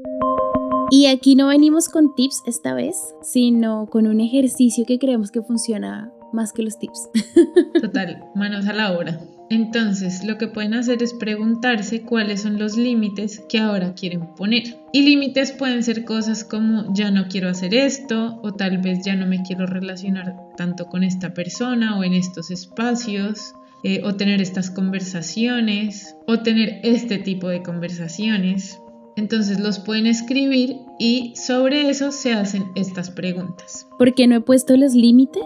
Y 0.90 1.08
aquí 1.08 1.36
no 1.36 1.48
venimos 1.48 1.90
con 1.90 2.16
tips 2.16 2.44
esta 2.48 2.74
vez, 2.74 2.96
sino 3.22 3.88
con 3.92 4.08
un 4.08 4.22
ejercicio 4.22 4.86
que 4.86 4.98
creemos 4.98 5.30
que 5.30 5.42
funciona 5.42 6.14
más 6.32 6.54
que 6.54 6.64
los 6.64 6.80
tips. 6.80 7.10
Total, 7.82 8.24
manos 8.36 8.68
a 8.68 8.74
la 8.74 8.98
obra. 8.98 9.20
Entonces, 9.50 10.24
lo 10.24 10.38
que 10.38 10.48
pueden 10.48 10.74
hacer 10.74 11.04
es 11.04 11.14
preguntarse 11.14 12.02
cuáles 12.02 12.42
son 12.42 12.58
los 12.58 12.78
límites 12.78 13.44
que 13.48 13.60
ahora 13.60 13.94
quieren 13.94 14.28
poner. 14.36 14.78
Y 14.92 15.04
límites 15.04 15.52
pueden 15.52 15.84
ser 15.84 16.04
cosas 16.04 16.44
como 16.44 16.94
ya 16.94 17.12
no 17.12 17.28
quiero 17.28 17.50
hacer 17.50 17.74
esto 17.76 18.40
o 18.42 18.54
tal 18.54 18.80
vez 18.80 19.06
ya 19.06 19.16
no 19.16 19.28
me 19.28 19.44
quiero 19.44 19.68
relacionar 19.68 20.36
tanto 20.58 20.86
con 20.86 21.04
esta 21.04 21.34
persona 21.34 21.98
o 21.98 22.04
en 22.04 22.14
estos 22.14 22.52
espacios. 22.52 23.54
Eh, 23.88 24.02
o 24.04 24.16
tener 24.16 24.42
estas 24.42 24.72
conversaciones 24.72 26.16
o 26.26 26.40
tener 26.40 26.80
este 26.82 27.20
tipo 27.20 27.50
de 27.50 27.62
conversaciones. 27.62 28.80
Entonces 29.16 29.60
los 29.60 29.78
pueden 29.78 30.08
escribir 30.08 30.78
y 30.98 31.34
sobre 31.36 31.90
eso 31.90 32.12
se 32.12 32.34
hacen 32.34 32.64
estas 32.74 33.12
preguntas. 33.12 33.88
¿Por 34.00 34.16
qué 34.16 34.26
no 34.26 34.38
he 34.38 34.42
puesto 34.42 34.76
los 34.76 34.96
límites? 34.96 35.44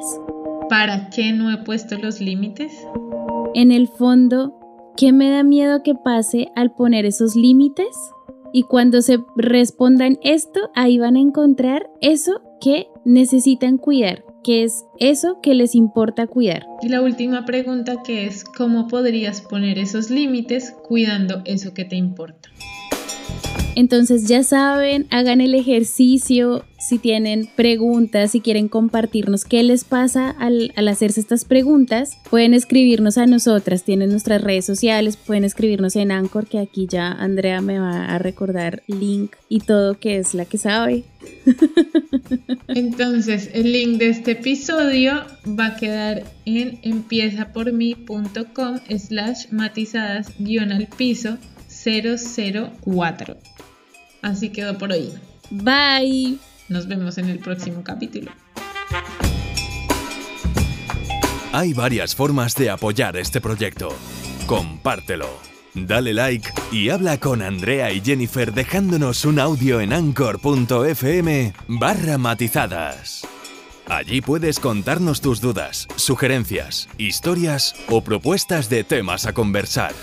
¿Para 0.70 1.10
qué 1.10 1.34
no 1.34 1.52
he 1.52 1.58
puesto 1.66 1.98
los 1.98 2.22
límites? 2.22 2.72
En 3.56 3.72
el 3.72 3.88
fondo, 3.88 4.94
¿qué 4.96 5.12
me 5.12 5.30
da 5.30 5.44
miedo 5.44 5.82
que 5.82 5.96
pase 5.96 6.50
al 6.56 6.72
poner 6.72 7.06
esos 7.06 7.36
límites? 7.36 7.98
Y 8.54 8.64
cuando 8.64 9.02
se 9.02 9.20
respondan 9.36 10.20
esto, 10.24 10.70
ahí 10.76 11.00
van 11.00 11.16
a 11.16 11.20
encontrar 11.20 11.90
eso 12.00 12.42
que 12.62 12.88
necesitan 13.06 13.78
cuidar, 13.78 14.24
que 14.44 14.64
es 14.64 14.86
eso 15.00 15.40
que 15.42 15.56
les 15.56 15.74
importa 15.74 16.28
cuidar. 16.28 16.68
Y 16.82 16.90
la 16.90 17.02
última 17.02 17.46
pregunta 17.46 18.04
que 18.04 18.28
es, 18.28 18.44
¿cómo 18.44 18.88
podrías 18.88 19.42
poner 19.42 19.80
esos 19.80 20.12
límites 20.12 20.76
cuidando 20.88 21.42
eso 21.46 21.74
que 21.74 21.86
te 21.86 21.96
importa? 21.96 22.50
Entonces 23.80 24.28
ya 24.28 24.44
saben, 24.44 25.08
hagan 25.10 25.40
el 25.40 25.56
ejercicio, 25.56 26.66
si 26.78 27.00
tienen 27.00 27.48
preguntas, 27.56 28.32
si 28.32 28.42
quieren 28.42 28.68
compartirnos 28.68 29.46
qué 29.46 29.64
les 29.64 29.86
pasa 29.86 30.32
al, 30.32 30.74
hacerse 30.76 31.22
estas 31.22 31.46
preguntas, 31.46 32.18
pueden 32.30 32.54
escribirnos 32.54 33.18
a 33.18 33.26
nosotras, 33.26 33.86
tienen 33.86 34.10
nuestras 34.10 34.42
redes 34.42 34.66
sociales, 34.66 35.16
pueden 35.16 35.46
escribirnos 35.46 35.96
en 35.96 36.12
Anchor, 36.12 36.46
que 36.48 36.60
aquí 36.60 36.88
ya 36.90 37.10
Andrea 37.10 37.62
me 37.62 37.80
va 37.80 38.14
a 38.14 38.20
recordar 38.20 38.84
link 38.88 39.38
y 39.48 39.62
todo 39.62 39.98
que 39.98 40.18
es 40.18 40.34
la 40.34 40.44
que 40.44 40.58
sabe. 40.58 41.06
Entonces, 42.68 43.50
el 43.54 43.72
link 43.72 43.98
de 43.98 44.10
este 44.10 44.32
episodio 44.32 45.24
va 45.58 45.68
a 45.68 45.76
quedar 45.78 46.26
en 46.44 46.80
empiezapormi.com 46.84 48.80
slash 48.98 49.46
matizadas 49.52 50.34
guion 50.38 50.74
al 50.74 50.88
piso 50.88 51.38
004. 51.70 53.38
Así 54.22 54.50
quedó 54.50 54.78
por 54.78 54.92
hoy. 54.92 55.12
Bye. 55.50 56.38
Nos 56.68 56.88
vemos 56.88 57.18
en 57.18 57.30
el 57.30 57.40
próximo 57.40 57.84
capítulo. 57.84 58.32
Hay 61.52 61.74
varias 61.74 62.16
formas 62.16 62.54
de 62.56 62.70
apoyar 62.70 63.18
este 63.18 63.42
proyecto. 63.42 63.90
Compártelo, 64.46 65.30
dale 65.74 66.14
like 66.14 66.48
y 66.72 66.90
habla 66.90 67.20
con 67.20 67.42
Andrea 67.42 67.92
y 67.92 68.02
Jennifer 68.02 68.54
dejándonos 68.54 69.26
un 69.26 69.40
audio 69.40 69.82
en 69.82 69.94
anchor.fm 69.94 71.54
barra 71.68 72.18
matizadas. 72.20 73.28
Allí 73.88 74.22
puedes 74.22 74.60
contarnos 74.60 75.20
tus 75.20 75.42
dudas, 75.42 75.88
sugerencias, 75.96 76.88
historias 77.00 77.74
o 77.90 78.04
propuestas 78.04 78.70
de 78.70 78.84
temas 78.84 79.26
a 79.26 79.34
conversar. 79.34 79.94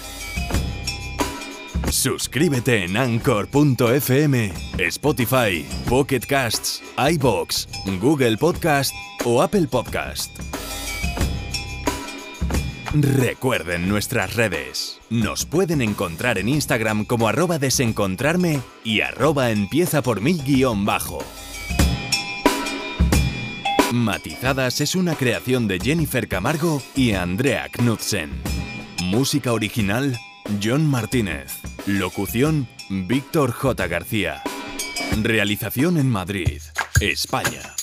Suscríbete 1.91 2.85
en 2.85 2.97
anchor.fm, 2.97 4.53
Spotify, 4.79 5.67
Pocket 5.89 6.21
Casts, 6.21 6.83
iBox, 6.97 7.69
Google 8.01 8.37
Podcast 8.37 8.95
o 9.25 9.43
Apple 9.43 9.67
Podcast. 9.69 10.37
Recuerden 12.93 13.89
nuestras 13.89 14.35
redes. 14.37 15.01
Nos 15.11 15.45
pueden 15.45 15.83
encontrar 15.83 16.39
en 16.39 16.49
Instagram 16.49 17.05
como 17.05 17.29
arroba 17.29 17.59
desencontrarme 17.59 18.61
y 18.85 19.01
arroba 19.01 19.51
empieza 19.51 20.03
por 20.03 20.21
mí 20.21 20.41
guion 20.45 20.85
bajo. 20.85 21.19
Matizadas 23.93 24.81
es 24.81 24.95
una 24.95 25.15
creación 25.15 25.69
de 25.69 25.79
Jennifer 25.79 26.27
Camargo 26.27 26.83
y 26.95 27.13
Andrea 27.13 27.69
Knudsen. 27.71 28.31
Música 29.05 29.53
original, 29.53 30.19
John 30.63 30.87
Martínez. 30.87 31.61
Locución, 31.87 32.69
Víctor 32.89 33.53
J. 33.53 33.87
García. 33.89 34.43
Realización 35.23 35.99
en 35.99 36.09
Madrid, 36.09 36.61
España. 37.01 37.75